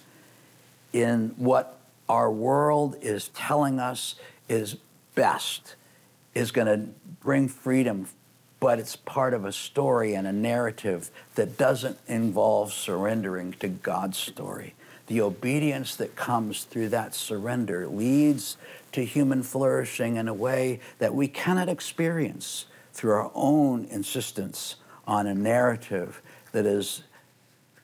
in 0.92 1.34
what 1.38 1.80
our 2.08 2.32
world 2.32 2.96
is 3.02 3.30
telling 3.30 3.80
us 3.80 4.16
is 4.48 4.78
best, 5.16 5.76
is 6.34 6.52
going 6.52 6.68
to 6.68 6.90
bring 7.22 7.48
freedom 7.48 8.08
but 8.66 8.80
it's 8.80 8.96
part 8.96 9.36
of 9.36 9.46
a 9.46 9.52
story 9.52 10.16
and 10.16 10.26
a 10.26 10.34
narrative 10.34 11.12
that 11.36 11.56
doesn't 11.56 12.00
involve 12.08 12.74
surrendering 12.74 13.54
to 13.54 13.68
God's 13.68 14.18
story. 14.18 14.74
The 15.08 15.22
obedience 15.22 15.96
that 15.98 16.16
comes 16.16 16.64
through 16.64 16.90
that 16.90 17.14
surrender 17.14 17.88
leads 17.88 18.58
to 18.94 19.06
human 19.06 19.44
flourishing 19.44 20.16
in 20.16 20.28
a 20.28 20.34
way 20.34 20.80
that 20.98 21.14
we 21.14 21.28
cannot 21.28 21.70
experience 21.70 22.66
through 22.92 23.12
our 23.12 23.32
own 23.36 23.86
insistence 23.86 24.78
on 25.06 25.28
a 25.28 25.36
narrative 25.36 26.24
that 26.52 26.66
is 26.66 27.04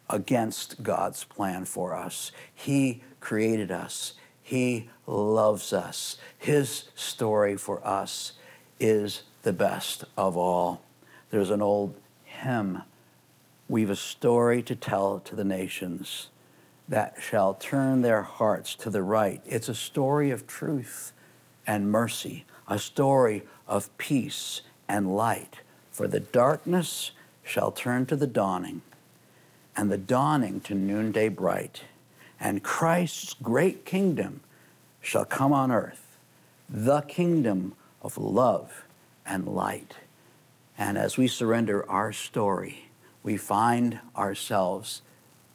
against 0.09 0.81
God's 0.81 1.23
plan 1.25 1.65
for 1.65 1.95
us. 1.95 2.31
He 2.55 3.03
created 3.19 3.71
us, 3.71 4.13
He 4.51 4.89
loves 5.07 5.71
us. 5.71 6.17
His 6.37 6.83
story 6.93 7.55
for 7.55 7.87
us 7.87 8.33
is 8.81 9.23
the 9.43 9.53
best 9.53 10.03
of 10.17 10.35
all. 10.35 10.81
There's 11.29 11.51
an 11.51 11.61
old 11.61 11.95
hymn 12.25 12.81
We've 13.69 13.89
a 13.89 13.95
story 13.95 14.61
to 14.63 14.75
tell 14.75 15.21
to 15.21 15.37
the 15.37 15.45
nations 15.45 16.27
that 16.89 17.15
shall 17.21 17.53
turn 17.53 18.01
their 18.01 18.23
hearts 18.23 18.75
to 18.75 18.89
the 18.89 19.03
right. 19.03 19.41
It's 19.45 19.69
a 19.69 19.73
story 19.73 20.31
of 20.31 20.45
truth 20.45 21.13
and 21.65 21.89
mercy, 21.89 22.43
a 22.67 22.77
story 22.77 23.43
of 23.69 23.97
peace 23.97 24.63
and 24.89 25.15
light, 25.15 25.61
For 25.91 26.09
the 26.09 26.19
darkness 26.19 27.11
shall 27.41 27.71
turn 27.71 28.05
to 28.07 28.17
the 28.17 28.27
dawning, 28.27 28.81
and 29.77 29.89
the 29.89 29.97
dawning 29.97 30.59
to 30.59 30.75
noonday 30.75 31.29
bright, 31.29 31.83
and 32.41 32.63
Christ's 32.63 33.35
great 33.35 33.85
kingdom 33.85 34.41
shall 34.99 35.25
come 35.25 35.53
on 35.53 35.71
earth, 35.71 36.17
the 36.67 37.01
kingdom 37.01 37.75
of 38.01 38.17
love 38.17 38.83
and 39.25 39.47
light. 39.47 39.93
And 40.75 40.97
as 40.97 41.17
we 41.17 41.27
surrender 41.27 41.87
our 41.87 42.11
story, 42.11 42.89
we 43.21 43.37
find 43.37 43.99
ourselves 44.17 45.03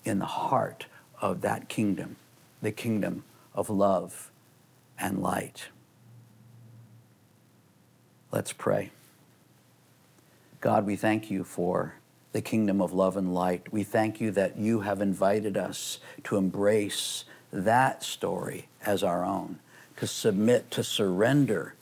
in 0.05 0.21
the 0.21 0.27
heart 0.27 0.87
of 1.21 1.41
that 1.41 1.69
kingdom, 1.69 2.17
the 2.63 2.71
kingdom 2.71 3.25
of 3.53 3.69
love 3.69 4.31
and 4.97 5.21
light. 5.21 5.67
Let's 8.31 8.53
pray. 8.53 8.91
God, 10.61 10.87
we 10.87 10.95
thank 10.95 11.33
you 11.33 11.43
for 11.43 11.95
the 12.37 12.43
kingdom 12.43 12.83
of 12.83 12.93
love 12.93 13.17
and 13.17 13.33
light. 13.33 13.73
We 13.73 13.83
thank 13.83 14.21
you 14.21 14.31
that 14.33 14.59
you 14.59 14.81
have 14.81 15.01
invited 15.01 15.57
us 15.57 16.01
to 16.25 16.37
embrace 16.37 17.25
that 17.51 18.03
story 18.03 18.69
as 18.85 19.03
our 19.03 19.25
own, 19.25 19.59
to 19.97 20.07
submit, 20.07 20.71
to 20.73 20.85
surrender. 20.85 21.77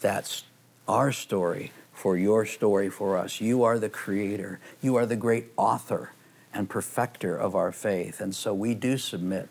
That's 0.00 0.44
our 0.86 1.10
story 1.10 1.72
for 1.94 2.18
your 2.18 2.44
story 2.44 2.90
for 2.90 3.16
us. 3.16 3.40
You 3.40 3.62
are 3.62 3.78
the 3.78 3.88
creator, 3.88 4.60
you 4.82 4.94
are 4.96 5.06
the 5.06 5.16
great 5.16 5.46
author 5.56 6.12
and 6.52 6.68
perfecter 6.68 7.34
of 7.34 7.56
our 7.56 7.72
faith. 7.72 8.20
And 8.20 8.34
so 8.34 8.52
we 8.52 8.74
do 8.74 8.98
submit 8.98 9.48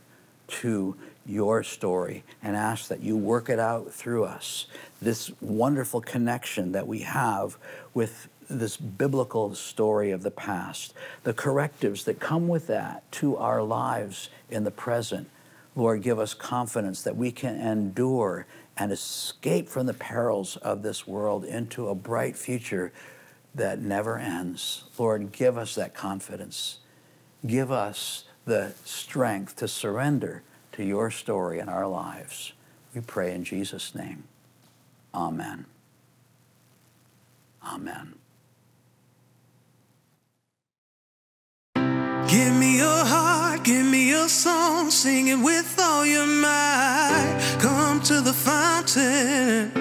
to 0.50 0.96
your 1.26 1.64
story 1.64 2.24
and 2.44 2.56
ask 2.56 2.90
that 2.90 3.02
you 3.02 3.18
work 3.18 3.50
it 3.50 3.58
out 3.58 3.92
through 3.92 4.26
us. 4.26 4.68
This 5.02 5.32
wonderful 5.42 6.00
connection 6.00 6.74
that 6.74 6.86
we 6.86 7.00
have 7.00 7.58
with 7.96 8.28
this 8.60 8.78
biblical 8.78 9.56
story 9.56 10.12
of 10.12 10.24
the 10.24 10.32
past, 10.32 10.94
the 11.24 11.34
correctives 11.34 12.04
that 12.06 12.20
come 12.20 12.48
with 12.48 12.68
that 12.68 13.10
to 13.14 13.38
our 13.38 13.62
lives 13.62 14.30
in 14.50 14.64
the 14.64 14.72
present. 14.72 15.30
Lord, 15.76 16.02
give 16.02 16.20
us 16.20 16.34
confidence 16.34 17.02
that 17.04 17.16
we 17.16 17.32
can 17.32 17.56
endure 17.60 18.46
and 18.78 18.92
escape 18.92 19.70
from 19.70 19.86
the 19.86 19.94
perils 19.94 20.58
of 20.58 20.82
this 20.82 21.08
world 21.08 21.46
into 21.46 21.88
a 21.88 21.96
bright 21.96 22.36
future 22.36 22.92
that 23.56 23.80
never 23.80 24.18
ends. 24.18 24.86
Lord, 24.98 25.32
give 25.32 25.58
us 25.58 25.76
that 25.76 25.94
confidence. 25.94 26.80
Give 27.46 27.72
us 27.72 28.26
the 28.46 28.74
strength 28.86 29.56
to 29.58 29.68
surrender 29.68 30.44
to 30.74 30.84
your 30.84 31.12
story 31.12 31.60
in 31.60 31.70
our 31.70 31.88
lives. 31.88 32.54
We 32.94 33.02
pray 33.02 33.34
in 33.34 33.44
Jesus' 33.44 33.94
name. 33.94 34.24
Amen. 35.14 35.66
Amen. 37.66 38.16
Your 42.82 43.06
heart, 43.06 43.64
give 43.64 43.86
me 43.86 44.10
your 44.10 44.28
song, 44.28 44.90
sing 44.90 45.28
it 45.28 45.40
with 45.50 45.72
all 45.80 46.04
your 46.04 46.26
might. 46.26 47.38
Come 47.60 48.02
to 48.10 48.22
the 48.22 48.34
fountain, 48.34 49.72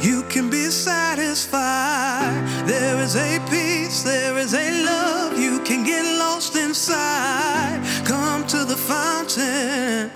you 0.00 0.22
can 0.32 0.48
be 0.48 0.64
satisfied. 0.70 2.38
There 2.66 2.98
is 3.06 3.14
a 3.14 3.32
peace, 3.50 4.02
there 4.02 4.38
is 4.38 4.54
a 4.54 4.68
love, 4.90 5.38
you 5.38 5.60
can 5.68 5.84
get 5.84 6.04
lost 6.24 6.56
inside. 6.56 7.78
Come 8.06 8.46
to 8.54 8.64
the 8.64 8.78
fountain, 8.92 10.10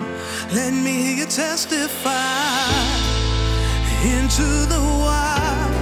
let 0.57 0.73
me 0.73 0.93
hear 1.03 1.17
you 1.21 1.27
testify. 1.27 2.71
Into 4.15 4.49
the 4.73 4.81
wild 5.03 5.80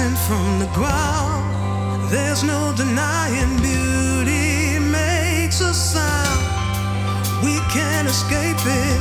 rising 0.00 0.16
from 0.16 0.58
the 0.58 0.66
ground. 0.74 2.10
There's 2.10 2.42
no 2.42 2.72
denying 2.76 3.56
beauty 3.60 4.78
makes 4.78 5.60
a 5.60 5.74
sound. 5.74 7.44
We 7.44 7.58
can't 7.70 8.08
escape 8.08 8.56
it. 8.66 9.00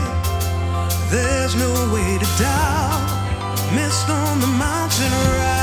There's 1.10 1.56
no 1.56 1.72
way 1.94 2.18
to 2.18 2.28
doubt. 2.38 3.74
Mist 3.76 4.10
on 4.10 4.40
the 4.40 4.48
mountain 4.48 5.12
rising 5.12 5.59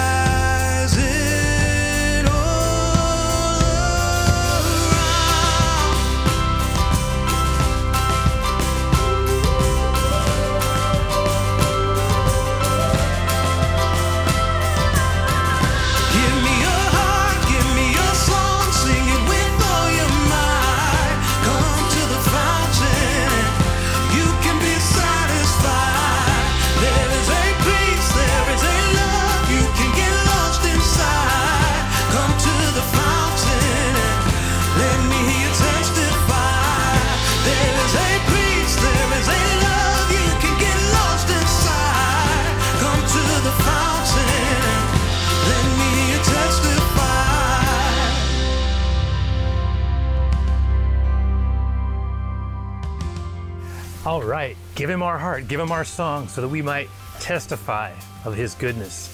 give 54.77 54.89
him 54.89 55.03
our 55.03 55.19
heart, 55.19 55.49
give 55.49 55.59
him 55.59 55.73
our 55.73 55.85
song 55.85 56.29
so 56.29 56.41
that 56.41 56.49
we 56.49 56.63
might 56.63 56.89
testify 57.19 57.93
of 58.25 58.37
his 58.37 58.55
goodness. 58.55 59.13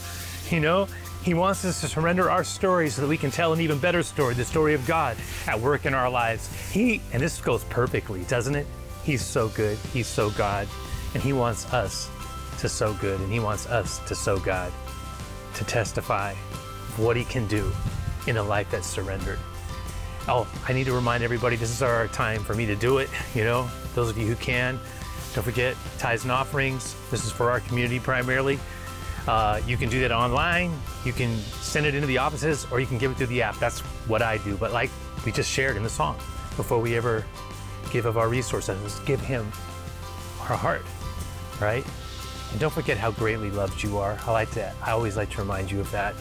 You 0.50 0.60
know, 0.60 0.88
he 1.22 1.32
wants 1.32 1.64
us 1.64 1.80
to 1.80 1.88
surrender 1.88 2.30
our 2.30 2.44
story 2.44 2.90
so 2.90 3.00
that 3.00 3.08
we 3.08 3.16
can 3.16 3.30
tell 3.30 3.54
an 3.54 3.60
even 3.60 3.78
better 3.78 4.02
story, 4.02 4.34
the 4.34 4.44
story 4.44 4.74
of 4.74 4.86
God 4.86 5.16
at 5.46 5.58
work 5.58 5.86
in 5.86 5.94
our 5.94 6.10
lives. 6.10 6.50
He, 6.70 7.00
and 7.14 7.22
this 7.22 7.40
goes 7.40 7.64
perfectly, 7.64 8.24
doesn't 8.24 8.54
it? 8.54 8.66
He's 9.04 9.22
so 9.22 9.48
good, 9.48 9.78
he's 9.94 10.06
so 10.06 10.28
God. 10.30 10.68
And 11.14 11.22
He 11.22 11.32
wants 11.32 11.72
us 11.72 12.10
to 12.58 12.68
sow 12.68 12.94
good, 12.94 13.20
and 13.20 13.32
He 13.32 13.40
wants 13.40 13.66
us 13.66 13.98
to 14.08 14.14
sow 14.14 14.38
God, 14.38 14.72
to 15.54 15.64
testify 15.64 16.32
of 16.32 16.98
what 16.98 17.16
He 17.16 17.24
can 17.24 17.46
do 17.46 17.70
in 18.26 18.36
a 18.36 18.42
life 18.42 18.70
that's 18.70 18.86
surrendered. 18.86 19.38
Oh, 20.28 20.46
I 20.68 20.72
need 20.72 20.84
to 20.84 20.92
remind 20.92 21.24
everybody 21.24 21.56
this 21.56 21.70
is 21.70 21.82
our 21.82 22.06
time 22.08 22.42
for 22.44 22.54
me 22.54 22.66
to 22.66 22.76
do 22.76 22.98
it. 22.98 23.10
You 23.34 23.44
know, 23.44 23.68
those 23.94 24.08
of 24.08 24.16
you 24.16 24.26
who 24.26 24.36
can, 24.36 24.78
don't 25.34 25.44
forget 25.44 25.76
tithes 25.98 26.24
and 26.24 26.32
offerings. 26.32 26.94
This 27.10 27.24
is 27.24 27.32
for 27.32 27.50
our 27.50 27.60
community 27.60 27.98
primarily. 27.98 28.58
Uh, 29.26 29.60
you 29.66 29.76
can 29.76 29.88
do 29.88 30.00
that 30.00 30.12
online. 30.12 30.72
You 31.04 31.12
can 31.12 31.36
send 31.36 31.86
it 31.86 31.94
into 31.94 32.06
the 32.06 32.18
offices, 32.18 32.66
or 32.70 32.80
you 32.80 32.86
can 32.86 32.98
give 32.98 33.12
it 33.12 33.16
through 33.16 33.28
the 33.28 33.42
app. 33.42 33.58
That's 33.58 33.80
what 34.08 34.20
I 34.20 34.38
do. 34.38 34.56
But 34.56 34.72
like 34.72 34.90
we 35.24 35.32
just 35.32 35.50
shared 35.50 35.76
in 35.76 35.82
the 35.82 35.90
song, 35.90 36.16
before 36.56 36.80
we 36.80 36.96
ever 36.96 37.24
give 37.90 38.04
of 38.04 38.18
our 38.18 38.28
resources, 38.28 38.98
give 39.00 39.20
Him 39.20 39.46
our 40.40 40.56
heart, 40.56 40.82
right? 41.60 41.84
And 42.50 42.60
don't 42.60 42.72
forget 42.72 42.98
how 42.98 43.12
greatly 43.12 43.50
loved 43.50 43.82
you 43.82 43.98
are. 43.98 44.18
I 44.26 44.32
like 44.32 44.50
to. 44.52 44.72
I 44.82 44.90
always 44.90 45.16
like 45.16 45.30
to 45.30 45.38
remind 45.38 45.70
you 45.70 45.80
of 45.80 45.90
that. 45.92 46.14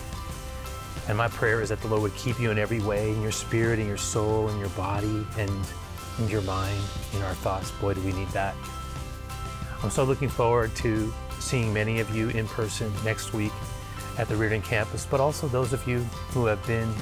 And 1.08 1.18
my 1.18 1.28
prayer 1.28 1.62
is 1.62 1.70
that 1.70 1.82
the 1.82 1.88
Lord 1.88 2.04
would 2.04 2.16
keep 2.16 2.40
you 2.40 2.52
in 2.52 2.60
every 2.60 2.80
way, 2.80 3.12
in 3.12 3.22
your 3.22 3.32
spirit, 3.32 3.80
in 3.80 3.88
your 3.88 3.98
soul, 3.98 4.48
in 4.50 4.60
your 4.60 4.70
body, 4.70 5.26
and 5.38 5.52
in 6.20 6.30
your 6.30 6.44
mind, 6.44 6.82
in 7.14 7.22
our 7.24 7.34
thoughts. 7.34 7.72
Boy, 7.72 7.96
do 7.96 8.02
we 8.02 8.14
need 8.14 8.30
that. 8.30 8.56
I'm 9.84 9.90
so 9.90 10.04
looking 10.04 10.30
forward 10.30 10.76
to 10.78 11.14
seeing 11.40 11.74
many 11.74 12.00
of 12.00 12.16
you 12.16 12.30
in 12.30 12.48
person 12.48 12.92
next 13.04 13.34
week 13.34 13.52
at 14.18 14.28
the 14.28 14.36
Reardon 14.36 14.62
campus, 14.62 15.08
but 15.10 15.20
also 15.20 15.48
those 15.48 15.74
of 15.74 15.88
you 15.88 16.00
who 16.30 16.46
have 16.46 16.66
been 16.68 16.94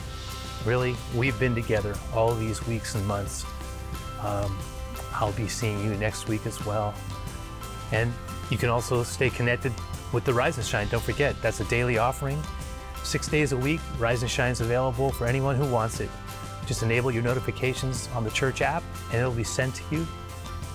really, 0.66 0.96
we've 1.16 1.38
been 1.40 1.56
together 1.56 1.96
all 2.14 2.34
these 2.36 2.66
weeks 2.68 2.96
and 2.96 3.06
months. 3.06 3.46
Um, 4.22 4.58
I'll 5.14 5.34
be 5.34 5.48
seeing 5.48 5.84
you 5.84 5.96
next 5.96 6.28
week 6.28 6.46
as 6.46 6.66
well. 6.66 6.94
And 7.92 8.14
you 8.50 8.58
can 8.58 8.70
also 8.70 9.04
stay 9.04 9.30
connected 9.30 9.74
with 10.14 10.24
the 10.24 10.34
Rise 10.34 10.58
and 10.58 10.66
Shine. 10.66 10.88
Don't 10.88 11.04
forget, 11.04 11.40
that's 11.42 11.60
a 11.60 11.66
daily 11.66 11.98
offering. 11.98 12.42
Six 13.04 13.28
days 13.28 13.52
a 13.52 13.58
week, 13.58 13.82
Rise 13.98 14.22
and 14.22 14.32
Shine 14.32 14.52
is 14.52 14.62
available 14.62 15.12
for 15.12 15.26
anyone 15.26 15.56
who 15.56 15.66
wants 15.66 16.00
it. 16.00 16.10
Just 16.66 16.84
enable 16.84 17.12
your 17.12 17.24
notifications 17.24 18.08
on 18.14 18.24
the 18.24 18.32
church 18.32 18.62
app 18.62 18.84
and 19.12 19.20
it'll 19.20 19.32
be 19.32 19.44
sent 19.44 19.76
to 19.76 19.84
you 19.92 20.08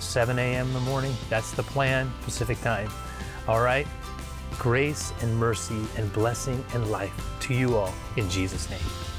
7 0.01 0.39
a.m. 0.39 0.67
in 0.69 0.73
the 0.73 0.81
morning. 0.81 1.15
That's 1.29 1.53
the 1.53 1.63
plan, 1.63 2.13
Pacific 2.23 2.61
time. 2.61 2.91
All 3.49 3.61
right? 3.61 3.87
Grace 4.59 5.13
and 5.21 5.37
mercy 5.37 5.83
and 5.97 6.13
blessing 6.13 6.65
and 6.75 6.91
life 6.91 7.15
to 7.41 7.55
you 7.55 7.77
all 7.77 7.93
in 8.17 8.29
Jesus' 8.31 8.71
name. 8.71 9.14